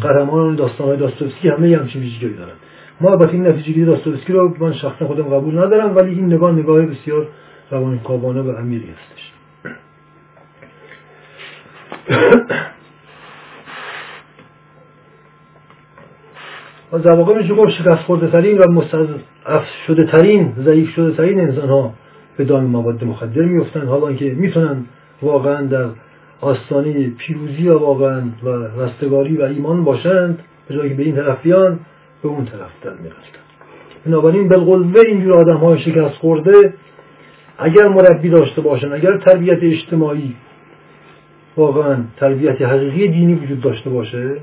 قهرمان 0.01 0.55
داستان 0.55 0.87
های 0.87 0.97
داستوفسکی 0.97 1.49
همه 1.49 1.77
همچین 1.77 2.01
ویژگی 2.01 2.29
دارن. 2.29 2.53
ما 3.01 3.11
البته 3.11 3.33
این 3.33 3.47
نتیجه 3.47 3.65
گیری 3.65 3.85
داستوفسکی 3.85 4.33
رو 4.33 4.55
من 4.59 4.73
شخصا 4.73 5.07
خودم 5.07 5.23
قبول 5.23 5.57
ندارم 5.57 5.95
ولی 5.95 6.09
این 6.09 6.25
نگاه 6.25 6.51
نگاه 6.51 6.81
بسیار 6.81 7.27
روانکاوانه 7.71 8.41
و 8.41 8.49
امیری 8.49 8.89
هستش. 8.89 9.33
و 16.91 16.99
در 16.99 17.11
واقع 17.11 17.37
میشه 17.37 17.53
گفت 17.53 17.69
شکست 17.69 18.03
خورده 18.03 18.27
ترین 18.31 18.57
و 18.57 18.71
مستضعف 18.71 19.65
شده 19.87 20.05
ترین 20.05 20.53
ضعیف 20.65 20.89
شده 20.89 21.11
ترین 21.17 21.39
انسان 21.39 21.69
ها 21.69 21.93
به 22.37 22.45
دام 22.45 22.63
مواد 22.63 23.03
مخدر 23.03 23.41
میفتن 23.41 23.85
حالا 23.85 24.13
که 24.13 24.25
می‌تونن 24.25 24.85
واقعا 25.21 25.61
در 25.61 25.85
آستانه 26.41 27.09
پیروزی 27.09 27.67
و 27.67 27.79
واقعا 27.79 28.21
و 28.43 28.49
رستگاری 28.49 29.37
و 29.37 29.41
ایمان 29.41 29.83
باشند 29.83 30.39
به 30.67 30.75
جایی 30.75 30.93
به 30.93 31.03
این 31.03 31.15
طرف 31.15 31.41
بیان 31.41 31.79
به 32.23 32.29
اون 32.29 32.45
طرف 32.45 32.71
در 32.83 32.93
می‌رفتن. 32.93 33.39
بنابراین 34.05 34.47
بالقوه 34.47 35.01
اینجور 35.07 35.33
آدم 35.33 35.57
های 35.57 35.79
شکست 35.79 36.15
خورده 36.15 36.73
اگر 37.57 37.87
مربی 37.87 38.29
داشته 38.29 38.61
باشن 38.61 38.93
اگر 38.93 39.17
تربیت 39.17 39.57
اجتماعی 39.61 40.35
واقعا 41.57 41.97
تربیت 42.17 42.61
حقیقی 42.61 43.07
دینی 43.07 43.33
وجود 43.33 43.61
داشته 43.61 43.89
باشه 43.89 44.37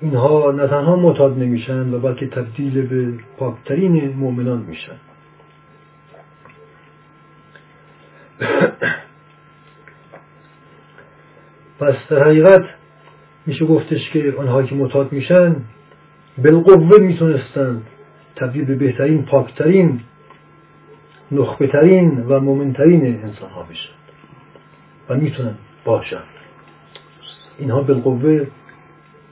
اینها 0.00 0.50
نه 0.50 0.66
تنها 0.66 0.96
معتاد 0.96 1.38
نمیشن 1.38 1.94
و 1.94 1.98
بلکه 1.98 2.26
تبدیل 2.26 2.86
به 2.86 3.12
پاکترین 3.38 4.14
مؤمنان 4.16 4.64
میشن. 4.68 4.96
پس 11.80 11.94
در 12.10 12.24
حقیقت 12.24 12.64
میشه 13.46 13.66
گفتش 13.66 14.10
که 14.10 14.34
آنها 14.38 14.62
که 14.62 14.74
معتاد 14.74 15.12
میشن 15.12 15.56
بالقوه 16.38 16.98
می‌تونستن 17.00 17.82
تبدیل 18.36 18.64
به 18.64 18.74
بهترین 18.74 19.24
پاکترین 19.24 20.00
نخبه 21.32 21.66
ترین 21.66 22.24
و 22.28 22.40
مومنترین 22.40 23.06
انسان 23.06 23.50
ها 23.50 23.62
بشن 23.62 23.92
و 25.08 25.14
می‌تونن 25.14 25.54
باشن. 25.84 26.22
اینها 27.58 27.82
بالقوه 27.82 28.46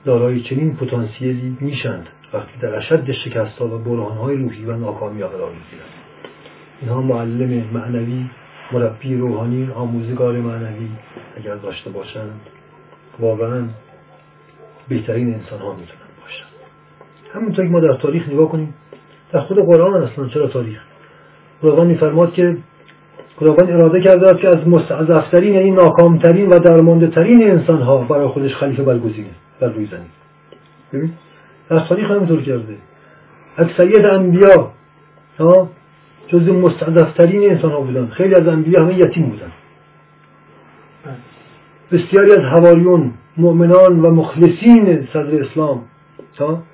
دارای 0.05 0.41
چنین 0.41 0.75
پتانسیلی 0.75 1.57
میشند 1.61 2.07
وقتی 2.33 2.59
در 2.61 2.75
اشد 2.75 3.11
شکست 3.11 3.61
و 3.61 3.77
برهان 3.79 4.17
های 4.17 4.35
روحی 4.35 4.65
و 4.65 4.77
ناکامی 4.77 5.23
قرار 5.23 5.49
می‌گیرند 5.49 5.89
اینها 6.81 7.01
معلم 7.01 7.63
معنوی 7.73 8.25
مربی 8.71 9.15
روحانی 9.15 9.71
آموزگار 9.75 10.37
معنوی 10.37 10.89
اگر 11.37 11.55
داشته 11.55 11.89
باشند 11.89 12.39
واقعا 13.19 13.63
بهترین 14.89 15.33
انسان 15.33 15.59
ها 15.59 15.73
می‌تونن 15.73 16.07
باشند 16.21 16.49
همونطور 17.33 17.65
که 17.65 17.71
ما 17.71 17.79
در 17.79 17.93
تاریخ 17.93 18.29
نگاه 18.29 18.49
کنیم 18.49 18.73
در 19.31 19.39
خود 19.39 19.57
قرآن 19.57 20.03
اصلا 20.03 20.27
چرا 20.27 20.47
تاریخ؟ 20.47 20.79
خداوند 21.61 21.87
میفرماد 21.87 22.33
که 22.33 22.57
خداوند 23.39 23.71
اراده 23.71 24.01
کرده 24.01 24.27
است 24.27 24.39
که 24.39 24.47
از 24.47 24.67
مستعضفترین 24.67 25.53
یعنی 25.53 25.71
ناکامترین 25.71 26.49
و 26.49 26.59
درمانده 26.59 27.07
ترین 27.07 27.51
انسان 27.51 27.81
ها 27.81 27.97
برای 27.97 28.27
خودش 28.27 28.55
خلیفه 28.55 28.83
برگزینه 28.83 29.29
بر 29.59 29.67
روی 29.67 29.85
زمین. 29.85 30.09
ببین 30.93 31.13
در 31.69 31.79
تاریخ 31.79 32.11
همینطور 32.11 32.41
کرده. 32.41 32.77
اکثریت 33.57 34.05
انبیا 34.05 34.71
ها 35.39 35.69
جز 36.27 36.49
مستعضفترین 36.49 37.51
انسان 37.51 37.71
ها 37.71 37.81
بودن. 37.81 38.07
خیلی 38.07 38.35
از 38.35 38.47
انبیا 38.47 38.83
همه 38.83 38.99
یتیم 38.99 39.29
بودن. 39.29 39.51
بسیاری 41.91 42.31
از 42.31 42.43
هواریون 42.43 43.11
مؤمنان 43.37 43.99
و 43.99 44.11
مخلصین 44.11 45.07
صدر 45.13 45.43
اسلام 45.43 45.81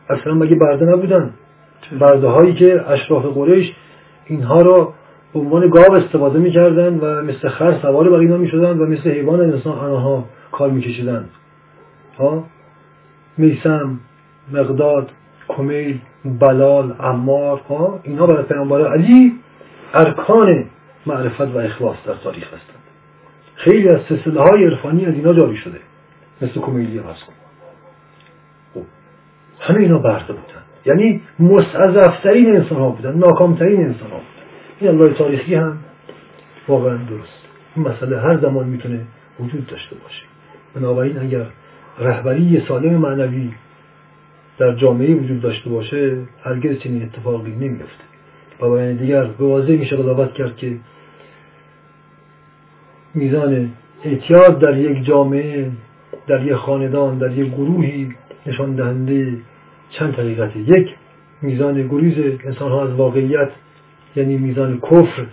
اصلا 0.10 0.34
مگه 0.34 0.56
برده 0.56 0.86
نبودن؟ 0.86 1.34
برده 2.00 2.28
هایی 2.28 2.54
که 2.54 2.86
اشراف 2.88 3.26
قریش 3.26 3.74
اینها 4.26 4.62
را 4.62 4.94
به 5.34 5.40
عنوان 5.40 5.70
گاو 5.70 5.94
استفاده 5.94 6.40
می‌کردن 6.40 7.00
و 7.00 7.22
مثل 7.22 7.50
خر 7.50 7.74
سوار 7.82 8.10
بر 8.10 8.18
اینا 8.18 8.38
می‌شدن 8.38 8.78
و 8.78 8.86
مثل 8.86 9.12
حیوان 9.12 9.42
انسان 9.42 9.78
آنها 9.78 10.26
کار 10.52 10.70
میکشیدن. 10.70 11.26
ها؟ 12.20 12.44
میسم 13.38 14.00
مقداد 14.54 15.10
کمیل 15.48 16.00
بلال 16.26 16.92
عمار 16.92 17.62
ها؟ 17.70 18.00
اینا 18.04 18.26
برای 18.28 18.44
پیامبر 18.44 18.88
علی 18.88 19.34
ارکان 19.94 20.66
معرفت 21.06 21.42
و 21.42 21.58
اخلاص 21.58 21.96
در 22.06 22.14
تاریخ 22.14 22.48
هستند. 22.48 22.84
خیلی 23.56 23.90
از 23.90 24.02
سلسله 24.10 24.42
های 24.42 24.66
عرفانی 24.66 25.06
از 25.06 25.14
اینا 25.14 25.34
جاری 25.34 25.58
شده. 25.58 25.80
مثل 26.42 26.60
کمیلی 26.60 26.98
هست 26.98 27.24
خب 28.74 28.82
همه 29.60 29.80
اینا 29.80 29.98
برده 29.98 30.34
بودن. 30.34 30.64
یعنی 30.86 31.22
مستضعفترین 31.40 32.56
انسان 32.56 32.78
ها 32.78 32.90
بودن 32.90 33.18
ناکامترین 33.18 33.86
انسان 33.86 34.12
ها 34.12 34.18
بودن. 34.18 34.30
این 34.80 34.90
الله 34.90 35.14
تاریخی 35.14 35.56
هم 35.56 35.78
واقعا 36.68 36.98
درست. 36.98 37.44
این 37.76 37.88
مسئله 37.88 38.22
هر 38.22 38.38
زمان 38.38 38.68
می‌تونه 38.68 39.06
وجود 39.40 39.68
داشته 39.68 39.96
باشه. 39.96 40.24
بنابراین 40.76 41.20
اگر 41.20 41.46
رهبری 42.00 42.64
سالم 42.68 42.96
معنوی 42.96 43.54
در 44.58 44.76
جامعه 44.76 45.16
وجود 45.16 45.42
داشته 45.42 45.70
باشه 45.70 46.18
هرگز 46.44 46.80
چنین 46.80 47.04
اتفاقی 47.04 47.52
نمیفته 47.52 48.13
و 48.62 48.94
دیگر 48.94 49.24
به 49.24 49.46
واضح 49.46 49.72
میشه 49.72 49.96
قضاوت 49.96 50.34
کرد 50.34 50.58
که 50.58 50.78
میزان 53.14 53.72
اعتیاد 54.04 54.60
در 54.60 54.78
یک 54.78 55.06
جامعه 55.06 55.72
در 56.28 56.46
یک 56.46 56.54
خاندان 56.54 57.18
در 57.18 57.38
یک 57.38 57.52
گروهی 57.52 58.16
نشان 58.46 58.76
دهنده 58.76 59.38
چند 59.90 60.16
طریقته. 60.16 60.60
یک 60.60 60.96
میزان 61.42 61.88
گریز 61.88 62.40
انسان 62.46 62.72
ها 62.72 62.84
از 62.84 62.94
واقعیت 62.94 63.50
یعنی 64.16 64.38
میزان 64.38 64.80
کفر 64.80 65.26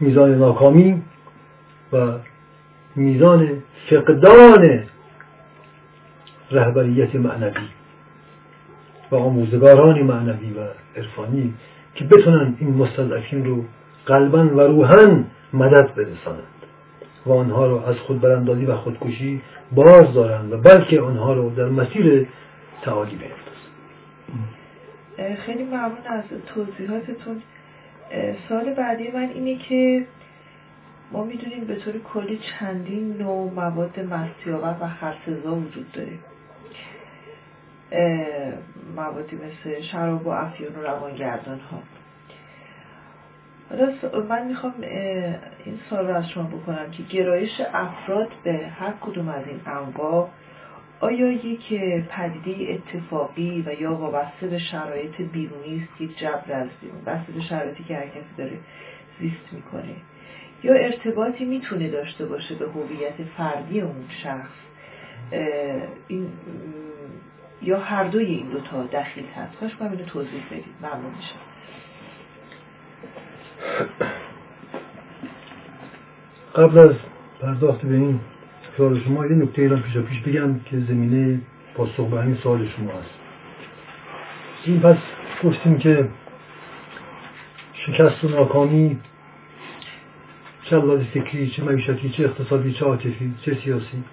میزان 0.00 0.34
ناکامی 0.34 1.02
و 1.92 2.12
میزان 2.96 3.62
فقدان 3.90 4.84
رهبریت 6.50 7.14
معنوی. 7.14 7.77
و 9.10 9.16
آموزگاران 9.16 10.02
معنوی 10.02 10.52
و 10.52 10.60
عرفانی 10.96 11.54
که 11.94 12.04
بتونن 12.04 12.56
این 12.58 12.74
مستضعفین 12.74 13.44
رو 13.44 13.64
قلبا 14.06 14.38
و 14.38 14.60
روحا 14.60 15.24
مدد 15.52 15.94
برسانند 15.94 16.58
و 17.26 17.32
آنها 17.32 17.66
رو 17.66 17.84
از 17.84 17.96
خود 17.96 18.20
براندازی 18.20 18.64
و 18.64 18.76
خودکشی 18.76 19.42
باز 19.72 20.12
دارند 20.14 20.52
و 20.52 20.58
بلکه 20.58 21.00
آنها 21.00 21.32
رو 21.32 21.50
در 21.50 21.68
مسیر 21.68 22.26
تعالی 22.82 23.10
بیندازند 23.10 23.48
خیلی 25.46 25.64
ممنون 25.64 26.06
از 26.06 26.24
توضیحاتتون. 26.54 27.42
سال 28.48 28.74
بعدی 28.74 29.10
من 29.10 29.28
اینه 29.34 29.58
که 29.58 30.04
ما 31.12 31.24
می‌دونیم 31.24 31.64
به 31.64 31.76
طور 31.76 31.94
کلی 31.98 32.38
چندین 32.38 33.16
نوع 33.18 33.52
مواد 33.54 34.00
مستیابر 34.00 34.74
و 34.80 34.88
خرسزا 34.88 35.54
وجود 35.54 35.92
داره. 35.92 36.12
موادی 38.96 39.36
مثل 39.36 39.80
شراب 39.80 40.26
و 40.26 40.30
افیون 40.30 40.76
و 40.76 40.82
روانگردان 40.82 41.60
ها 41.60 41.82
حالا 43.70 44.22
من 44.28 44.46
می‌خوام 44.46 44.74
این 45.64 45.78
سال 45.90 46.06
رو 46.08 46.14
از 46.14 46.28
شما 46.28 46.44
بکنم 46.44 46.90
که 46.90 47.02
گرایش 47.02 47.50
افراد 47.74 48.28
به 48.44 48.52
هر 48.52 48.92
کدوم 49.00 49.28
از 49.28 49.46
این 49.46 49.60
انواع 49.66 50.28
آیا 51.00 51.32
یک 51.32 51.80
پدیده 52.08 52.72
اتفاقی 52.72 53.64
و 53.66 53.80
یا 53.80 53.94
وابسته 53.94 54.46
به 54.46 54.58
شرایط 54.58 55.20
بیرونی 55.20 55.82
است 55.82 56.00
یک 56.00 56.18
جبر 56.18 56.52
از 56.52 56.68
بیرون 56.80 57.04
بسته 57.06 57.32
به 57.32 57.40
شرایطی 57.40 57.84
که 57.84 57.96
هر 57.96 58.06
کسی 58.06 58.36
داره 58.38 58.58
زیست 59.20 59.52
می‌کنه؟ 59.52 59.94
یا 60.62 60.74
ارتباطی 60.74 61.44
می‌تونه 61.44 61.90
داشته 61.90 62.26
باشه 62.26 62.54
به 62.54 62.66
هویت 62.66 63.14
فردی 63.36 63.80
اون 63.80 64.04
شخص؟ 64.22 64.54
این 66.08 66.28
یا 67.62 67.80
هر 67.80 68.04
دوی 68.04 68.24
این 68.24 68.48
دوتا 68.48 68.82
دخیل 68.82 69.24
هست 69.26 69.56
کاش 69.60 69.74
با 69.74 69.86
اینو 69.86 70.04
توضیح 70.04 70.42
بدید 70.50 70.64
ممنون 70.82 71.12
میشم. 71.16 71.38
قبل 76.54 76.78
از 76.78 76.94
پرداخت 77.40 77.80
به 77.80 77.94
این 77.94 78.20
سوال 78.76 79.00
شما 79.00 79.26
یه 79.26 79.34
نکته 79.34 79.62
ایران 79.62 79.82
پیشا 79.82 80.02
پیش 80.02 80.20
بگم 80.20 80.60
که 80.60 80.80
زمینه 80.80 81.40
پاسخ 81.74 82.08
به 82.10 82.22
همین 82.22 82.36
سوال 82.36 82.68
شما 82.68 82.90
هست. 82.90 83.18
این 84.64 84.80
پس 84.80 84.96
گفتیم 85.44 85.78
که 85.78 86.08
شکست 87.72 88.24
و 88.24 88.28
ناکامی 88.28 88.98
چه 90.64 90.76
لحاظ 90.76 91.00
فکری 91.00 91.50
چه 91.50 91.64
معیشتی 91.64 92.10
چه 92.10 92.24
اقتصادی 92.24 92.72
چه 92.72 92.84
عاطفی 92.84 93.34
چه 93.42 93.54
سیاسی 93.64 94.04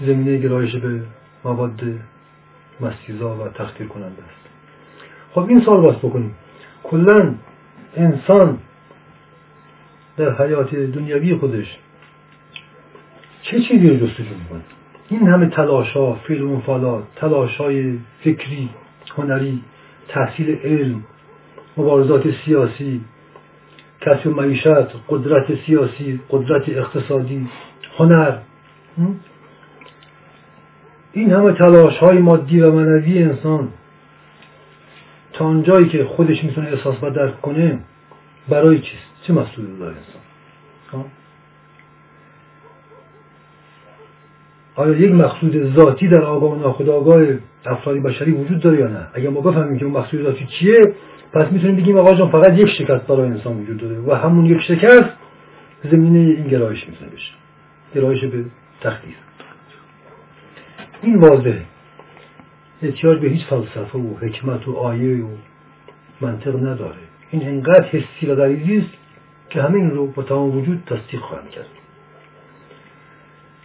زمینه 0.00 0.38
گرایش 0.38 0.76
به 0.76 1.02
مواد 1.44 1.82
مستیزا 2.82 3.36
و 3.36 3.48
تخدیر 3.48 3.86
کننده 3.86 4.22
است 4.22 4.42
خب 5.32 5.48
این 5.48 5.60
سال 5.60 5.80
باز 5.80 5.96
بکنیم 5.96 6.34
کلا 6.82 7.34
انسان 7.96 8.58
در 10.16 10.46
حیات 10.46 10.74
دنیوی 10.74 11.34
خودش 11.34 11.78
چه 13.42 13.60
چیزی 13.60 13.88
رو 13.88 14.06
جستجو 14.06 14.34
می‌کنه 14.34 14.62
این 15.08 15.28
همه 15.28 15.46
تلاش 15.46 15.92
ها 15.92 16.14
فیلم 16.14 16.52
و 16.52 16.60
فالات 16.60 17.04
تلاش 17.16 17.56
های 17.56 17.98
فکری 18.24 18.70
هنری 19.16 19.62
تحصیل 20.08 20.58
علم 20.64 21.04
مبارزات 21.76 22.30
سیاسی 22.44 23.00
کسب 24.00 24.28
معیشت 24.28 24.66
قدرت 25.08 25.64
سیاسی 25.66 26.20
قدرت 26.30 26.68
اقتصادی 26.68 27.48
هنر 27.98 28.38
این 31.12 31.32
همه 31.32 31.52
تلاش 31.52 31.96
های 31.96 32.18
مادی 32.18 32.60
و 32.60 32.72
منوی 32.72 33.22
انسان 33.22 33.68
تا 35.32 35.44
آنجایی 35.44 35.88
که 35.88 36.04
خودش 36.04 36.44
می‌تونه 36.44 36.68
احساس 36.68 37.02
و 37.02 37.10
درک 37.10 37.40
کنه 37.40 37.78
برای 38.48 38.78
چیست؟ 38.78 39.12
چه 39.22 39.32
مسئولی 39.32 39.78
داره 39.78 39.94
انسان؟ 39.96 40.22
آیا 44.74 44.96
یک 44.96 45.12
مقصود 45.12 45.74
ذاتی 45.74 46.08
در 46.08 46.24
آگاه 46.24 46.52
و 46.52 46.60
ناخودآگاه 46.60 47.22
افراد 47.66 47.96
بشری 47.96 48.32
وجود 48.32 48.60
داره 48.60 48.78
یا 48.78 48.88
نه؟ 48.88 49.06
اگر 49.14 49.30
ما 49.30 49.40
بفهمیم 49.40 49.78
که 49.78 49.84
اون 49.84 49.94
مقصود 49.94 50.22
ذاتی 50.22 50.46
چیه 50.46 50.94
پس 51.32 51.52
می‌تونیم 51.52 51.76
بگیم 51.76 51.98
آقا 51.98 52.14
جان 52.14 52.30
فقط 52.30 52.58
یک 52.58 52.68
شکست 52.68 53.06
برای 53.06 53.28
انسان 53.28 53.56
وجود 53.56 53.76
داره 53.76 53.98
و 53.98 54.14
همون 54.14 54.46
یک 54.46 54.60
شکست 54.60 55.10
زمینه 55.84 56.18
این 56.18 56.48
گرایش 56.48 56.88
می‌تونه 56.88 57.10
بشه. 57.10 57.32
گرایش 57.94 58.24
به 58.24 58.44
تخدیر 58.80 59.14
این 61.02 61.16
واضحه. 61.16 61.62
احتیاج 62.82 63.18
به 63.18 63.28
هیچ 63.28 63.46
فلسفه 63.46 63.98
و 63.98 64.16
حکمت 64.16 64.68
و 64.68 64.76
آیه 64.76 65.24
و 65.24 65.28
منطق 66.20 66.56
نداره. 66.56 66.98
این 67.30 67.48
انقدر 67.48 67.84
حسی 67.84 68.26
و 68.26 68.40
است 68.40 68.94
که 69.50 69.62
همین 69.62 69.90
رو 69.90 70.06
با 70.06 70.22
تمام 70.22 70.56
وجود 70.56 70.82
تصدیق 70.86 71.20
خواهم 71.20 71.48
کرد. 71.48 71.66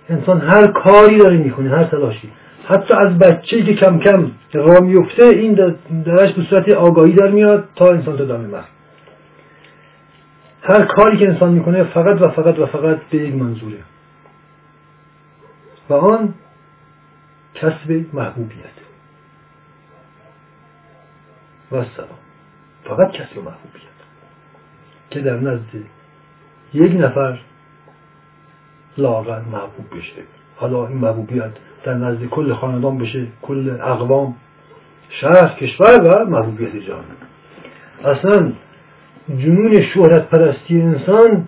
انسان 0.09 0.41
هر 0.41 0.67
کاری 0.67 1.17
داره 1.17 1.37
می‌کنه 1.37 1.69
هر 1.69 1.83
تلاشی. 1.83 2.31
حتی 2.65 2.93
از 2.93 3.17
بچه 3.17 3.63
که 3.63 3.73
کم 3.73 3.99
کم 3.99 4.31
را 4.53 4.79
میفته 4.79 5.23
این 5.23 5.75
درش 6.05 6.33
به 6.33 6.41
صورت 6.41 6.69
آگاهی 6.69 7.13
در 7.13 7.31
میاد 7.31 7.69
تا 7.75 7.91
انسان 7.91 8.17
تا 8.17 8.25
دم 8.25 8.41
مرد 8.41 8.67
هر 10.61 10.85
کاری 10.85 11.17
که 11.17 11.27
انسان 11.27 11.53
می‌کنه 11.53 11.83
فقط 11.83 12.21
و 12.21 12.29
فقط 12.29 12.59
و 12.59 12.65
فقط 12.65 12.99
به 13.11 13.17
یک 13.17 13.35
منظوره. 13.35 13.77
و 15.89 15.93
آن 15.93 16.33
کسب 17.61 18.05
محبوبیت. 18.13 18.77
و 21.71 21.83
سلام 21.83 22.09
فقط 22.83 23.11
کسب 23.11 23.37
محبوبیت. 23.37 23.97
که 25.09 25.21
در 25.21 25.37
نزد 25.37 25.69
یک 26.73 26.91
نفر 26.95 27.39
لاغر 28.97 29.39
محبوب 29.39 29.97
بشه. 29.97 30.23
حالا 30.55 30.87
این 30.87 30.97
محبوبیت 30.97 31.51
در 31.83 31.93
نزد 31.93 32.25
کل 32.25 32.53
خاندان 32.53 32.97
بشه 32.97 33.27
کل 33.41 33.77
اقوام 33.81 34.35
شهر 35.09 35.47
کشور 35.47 36.01
و 36.01 36.25
محبوبیت 36.29 36.75
جهان. 36.75 37.05
اصلا 38.05 38.51
جنون 39.29 39.81
شهرت 39.81 40.29
پرستی 40.29 40.81
انسان 40.81 41.47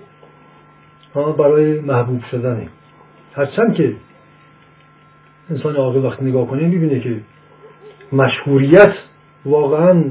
برای 1.13 1.79
محبوب 1.79 2.23
شدنه. 2.31 2.67
هرچند 3.35 3.73
که 3.75 3.95
انسان 5.51 5.75
عاقل 5.75 6.05
وقتی 6.05 6.25
نگاه 6.25 6.47
کنه 6.47 6.67
می‌بینه 6.67 6.99
که 6.99 7.21
مشهوریت 8.11 8.93
واقعا 9.45 10.03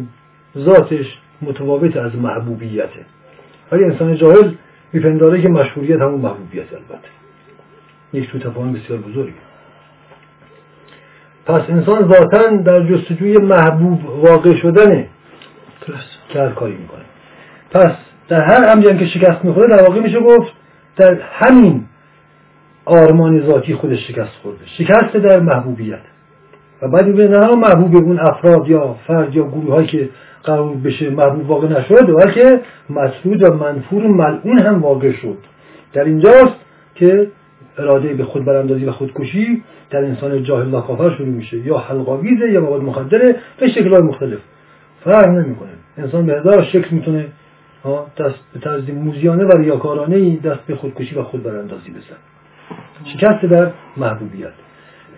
ذاتش 0.58 1.18
متفاوت 1.42 1.96
از 1.96 2.16
محبوبیته. 2.16 3.06
ولی 3.72 3.84
انسان 3.84 4.16
جاهل 4.16 4.52
میپنداره 4.92 5.42
که 5.42 5.48
مشهوریت 5.48 6.00
همون 6.00 6.20
محبوبیت 6.20 6.72
البته. 6.72 7.08
یک 8.12 8.30
تو 8.30 8.38
تفاهم 8.38 8.72
بسیار 8.72 8.98
بزرگی 8.98 9.32
پس 11.46 11.62
انسان 11.68 12.08
ذاتا 12.08 12.56
در 12.56 12.82
جستجوی 12.82 13.38
محبوب 13.38 14.04
واقع 14.04 14.56
شدنه 14.56 15.08
که 16.28 16.40
هر 16.40 16.48
کاری 16.48 16.76
می‌کنه. 16.76 17.04
پس 17.70 17.92
در 18.28 18.40
هر 18.40 18.72
امری 18.72 18.98
که 18.98 19.06
شکست 19.06 19.44
می‌خوره 19.44 19.76
در 19.76 19.82
واقع 19.82 20.00
میشه 20.00 20.20
گفت 20.20 20.52
در 20.96 21.20
همین 21.22 21.87
آرمان 22.88 23.46
ذاتی 23.46 23.74
خودش 23.74 24.08
شکست 24.08 24.32
خورده. 24.42 24.66
شکست 24.78 25.16
در 25.16 25.40
محبوبیت. 25.40 26.00
و 26.82 26.88
بعد 26.88 27.06
می‌بینه 27.06 27.38
نه 27.38 27.54
محبوب 27.54 27.96
اون 27.96 28.20
افراد 28.20 28.68
یا 28.68 28.96
فرد 29.06 29.36
یا 29.36 29.42
گروه 29.42 29.74
هایی 29.74 29.86
که 29.86 30.08
قرار 30.44 30.74
بشه 30.74 31.10
محبوب 31.10 31.50
واقع 31.50 31.68
نشد 31.68 32.06
بلکه 32.06 32.60
مسعود 32.90 33.42
و 33.42 33.54
منفور 33.54 34.04
و 34.04 34.08
ملعون 34.08 34.58
هم 34.58 34.82
واقع 34.82 35.12
شد. 35.12 35.38
در 35.92 36.04
اینجاست 36.04 36.56
که 36.94 37.30
اراده 37.78 38.14
به 38.14 38.24
خود 38.24 38.44
براندازی 38.44 38.84
و 38.84 38.92
خودکشی 38.92 39.62
در 39.90 39.98
انسان 39.98 40.42
جاهل 40.42 40.74
و 40.74 40.80
کافر 40.80 41.10
شروع 41.10 41.28
میشه. 41.28 41.56
یا 41.56 41.78
حلقاویزه 41.78 42.50
یا 42.52 42.60
مواد 42.60 42.82
مخدره 42.82 43.36
به 43.60 43.68
شکلهای 43.68 44.02
مختلف. 44.02 44.38
فرق 45.04 45.28
نمی‌کنه. 45.28 45.70
انسان 45.98 46.26
به 46.26 46.40
هزار 46.40 46.64
شکل 46.64 46.88
می‌تونه 46.90 47.26
دست 48.18 48.38
به 48.54 48.60
طرز 48.60 48.90
موزیانه 48.90 49.44
و 49.44 49.56
ریاکارانه 49.56 50.36
دست 50.36 50.66
به 50.66 50.76
خودکشی 50.76 51.14
و 51.14 51.22
خود 51.22 51.42
براندازی 51.42 51.90
بزن 51.90 52.37
شکست 53.04 53.44
در 53.44 53.70
محبوبیت. 53.96 54.52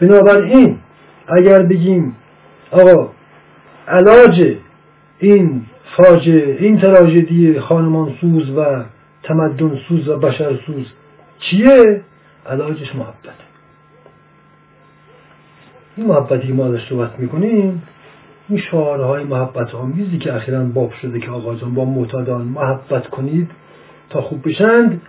بنابراین 0.00 0.78
اگر 1.28 1.62
بگیم 1.62 2.16
آقا 2.70 3.08
علاج 3.88 4.56
این 5.18 5.62
فاجعه 5.96 6.56
این 6.60 6.80
تراژدی 6.80 7.60
خانمان 7.60 8.14
سوز 8.20 8.50
و 8.50 8.84
تمدن 9.22 9.78
سوز 9.88 10.08
و 10.08 10.18
بشر 10.18 10.58
سوز 10.66 10.86
چیه؟ 11.38 12.00
علاجش 12.46 12.94
محبت 12.94 13.38
این 15.96 16.06
محبتی 16.06 16.46
که 16.46 16.52
ما 16.52 16.66
ازش 16.66 16.88
صحبت 16.88 17.18
می‌کنیم 17.18 17.82
این 18.48 18.58
شعارهای 18.58 19.24
محبت 19.24 19.74
آمیزی 19.74 20.18
که 20.18 20.34
اخیرا 20.34 20.64
باب 20.64 20.92
شده 20.92 21.20
که 21.20 21.30
آقا 21.30 21.54
جان 21.54 21.74
با 21.74 21.84
معتادان 21.84 22.42
محبت 22.42 23.06
کنید 23.06 23.50
تا 24.10 24.20
خوب 24.20 24.48
بشند 24.48 25.02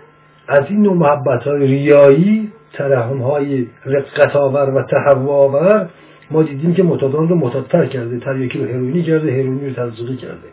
از 0.47 0.63
این 0.69 0.81
نوع 0.81 0.93
محبت 0.93 1.43
های 1.43 1.67
ریایی 1.67 2.51
ترحم 2.73 3.21
های 3.21 3.67
رقت 3.85 4.35
آور 4.35 4.69
و 4.69 4.83
تهوع 4.83 5.33
آور 5.33 5.89
ما 6.31 6.43
دیدیم 6.43 6.73
که 6.73 6.83
معتادان 6.83 7.29
رو 7.29 7.35
معتادتر 7.35 7.85
کرده. 7.85 8.19
تریاکی 8.19 8.59
رو 8.59 8.65
هروینی 8.65 9.03
کرده 9.03 9.31
هروینی 9.31 9.69
رو 9.69 9.73
تزریقی 9.73 10.15
کرده. 10.15 10.47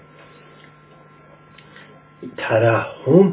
ترحم 2.37 3.33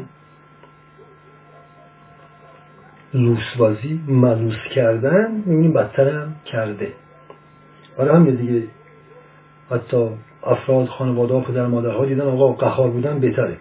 لوسبازی 3.14 4.00
ملوس 4.08 4.56
کردن 4.74 5.30
می‌بینیم 5.46 5.72
بدتر 5.72 6.08
هم 6.08 6.34
کرده. 6.44 6.92
برای 7.98 8.16
همین 8.16 8.34
دیگه. 8.34 8.62
حتی 9.70 10.08
افراد 10.42 10.86
خانواده 10.86 11.34
ها 11.34 11.40
پدر 11.40 11.66
مادرها 11.66 12.04
دیدن 12.04 12.26
آقا 12.26 12.52
قهار 12.52 12.90
بودن 12.90 13.18
بهتره. 13.18 13.56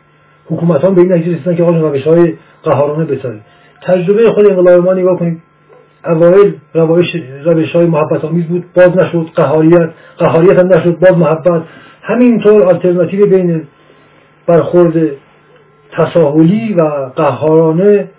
حکومت 0.46 0.82
ها 0.82 0.92
به 0.92 1.02
این 1.02 1.14
نتیجه 1.14 1.36
رسیدن 1.36 1.56
که 1.56 1.64
آقا 1.64 1.72
روش 1.72 2.08
های 2.08 2.34
قهارانه 2.64 3.06
بهتره. 3.06 3.40
تجربه 3.82 4.32
خود 4.32 4.48
انقلاب 4.48 4.86
ما 4.86 4.94
نگاه 4.94 5.20
کنید 5.20 5.42
اوایل 6.06 6.54
روش 6.74 7.16
روش 7.46 7.72
های 7.76 7.86
محبت 7.86 8.26
آمیز 8.26 8.46
بود 8.46 8.66
باز 8.74 8.98
نشد 8.98 9.30
قهاریت 9.36 9.90
قهاریت 10.18 10.60
هم 10.60 10.74
نشد 10.74 11.00
باز 11.00 11.18
محبت. 11.18 11.64
همینطور 12.02 12.64
آلترناتیو 12.64 13.26
بین 13.26 13.68
برخورد 14.48 14.94
تساهلی 15.92 16.74
و 16.74 16.82
قهارانه 17.16 18.10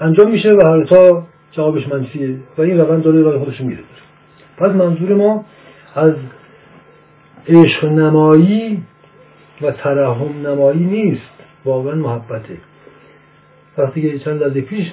انجام 0.00 0.30
میشه 0.30 0.52
و 0.52 0.66
هر 0.66 0.84
تا 0.84 1.22
جوابش 1.52 1.88
منفیه 1.88 2.36
و 2.58 2.62
این 2.62 2.80
روند 2.80 3.02
داره 3.02 3.22
راه 3.22 3.38
خودش 3.38 3.60
میره 3.60 3.82
پس 4.56 4.70
منظور 4.70 5.14
ما 5.14 5.44
از 5.94 6.12
عشق 7.48 7.84
نمایی 7.84 8.82
و 9.62 9.70
ترحم 9.70 10.46
نمایی 10.46 10.84
نیست. 10.84 11.34
واقعا 11.64 11.94
محبته. 11.94 12.58
وقتی 13.78 14.02
که 14.02 14.18
چند 14.18 14.42
لحظه 14.42 14.60
پیش 14.60 14.92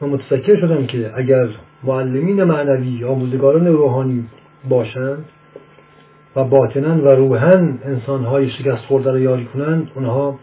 من 0.00 0.08
متذکر 0.08 0.60
شدم 0.60 0.86
که 0.86 1.12
اگر 1.14 1.48
معلمین 1.84 2.44
معنوی 2.44 3.04
آموزگاران 3.04 3.66
روحانی 3.66 4.24
باشند 4.68 5.24
و 6.36 6.44
باطنا 6.44 7.04
و 7.04 7.08
روحا 7.08 7.68
انسانهای 7.84 8.50
شکست 8.50 8.84
خورده 8.84 9.10
را 9.10 9.18
یاری 9.18 9.44
کنند 9.44 9.90
اونها 9.94 10.38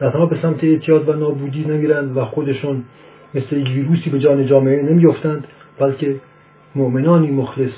نه 0.00 0.10
تنها 0.10 0.26
به 0.26 0.36
سمت 0.42 0.64
اعتیاد 0.64 1.08
و 1.08 1.12
نابودی 1.12 1.64
نمیرند 1.64 2.16
و 2.16 2.24
خودشون 2.24 2.84
مثل 3.34 3.56
یک 3.56 3.68
ویروسی 3.68 4.10
به 4.10 4.18
جان 4.18 4.46
جامعه 4.46 4.82
نمیفتند 4.82 5.44
بلکه 5.78 6.16
مؤمنانی 6.74 7.30
مخلص 7.30 7.72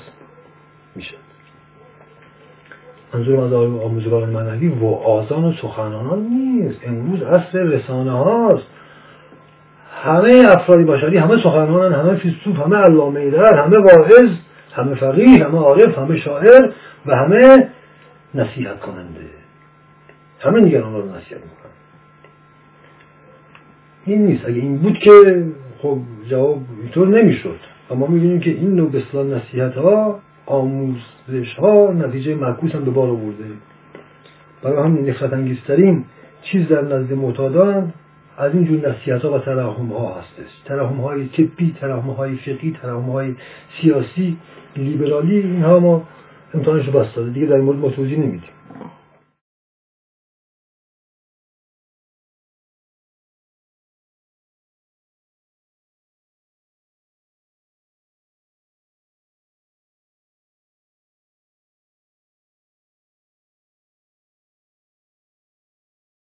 میشن. 0.95 1.17
منظور 3.13 3.39
از 3.39 3.53
آموزگاران 3.53 4.29
معنوی 4.29 4.67
و 4.67 4.85
آزان 4.85 5.45
و 5.45 5.53
سخنانان 5.53 6.19
نیست. 6.19 6.79
امروز 6.85 7.21
اصل 7.21 7.57
رسانه 7.57 8.11
هاست. 8.11 8.67
همه 10.03 10.45
افراد 10.49 10.85
بشری 10.85 11.17
همه 11.17 11.37
سخنانان 11.37 11.93
همه 11.93 12.15
فیلسوف 12.15 12.59
همه 12.59 12.75
علامه 12.75 13.29
در 13.29 13.53
همه 13.53 13.77
واعظ 13.77 14.29
همه 14.73 14.95
فقیه 14.95 15.45
همه 15.45 15.57
عارف 15.57 15.97
همه 15.97 16.17
شاعر 16.17 16.71
و 17.05 17.15
همه 17.15 17.69
نصیحت 18.35 18.79
کننده. 18.79 19.25
همه 20.39 20.59
نگران 20.59 20.93
رو 20.93 21.09
نصیحت 21.09 21.41
می‌کنن. 21.41 21.73
این 24.05 24.25
نیست. 24.25 24.45
اگه 24.45 24.55
این 24.55 24.77
بود 24.77 24.97
که 24.97 25.45
خب 25.81 25.97
جواب 26.29 26.61
اینطور 26.81 27.07
نمی‌شد. 27.07 27.59
اما 27.91 28.07
می‌بینیم 28.07 28.39
که 28.39 28.49
این 28.49 28.75
نوع 28.75 28.91
بسیار 28.91 29.25
نصیحت 29.25 29.73
ها 29.73 30.19
آموزش 30.45 31.53
ها 31.59 31.93
نتیجه 31.93 32.35
معکوس 32.35 32.75
هم 32.75 32.85
به 32.85 32.91
بار 32.91 33.09
آورده. 33.09 33.45
برای 34.63 34.83
همین 34.83 35.09
نفرت 35.09 35.33
انگیزترین 35.33 36.05
چیز 36.41 36.67
در 36.67 36.81
نزد 36.81 37.13
معتادان 37.13 37.93
از 38.37 38.53
این 38.53 38.65
جور 38.65 38.89
نصیحت 38.89 39.21
ها 39.21 39.33
و 39.33 39.39
ترحم 39.39 39.87
ها 39.87 40.19
هستش. 40.19 40.51
ترحم 40.65 41.01
های 41.01 41.27
طبی 41.27 41.75
ترحم 41.81 42.09
های 42.09 42.35
فقی 42.35 42.77
ترحم 42.81 43.09
های 43.11 43.35
سیاسی 43.81 44.37
لیبرالی 44.75 45.37
اینها 45.37 45.79
ما 45.79 46.03
امتحانش 46.53 46.85
رو 46.85 46.99
بستاده 46.99 47.29
دیگه 47.29 47.45
در 47.45 47.57
مورد 47.57 47.77
ما 47.77 47.89
توضیح 47.89 48.19
نمیدیم. 48.19 48.52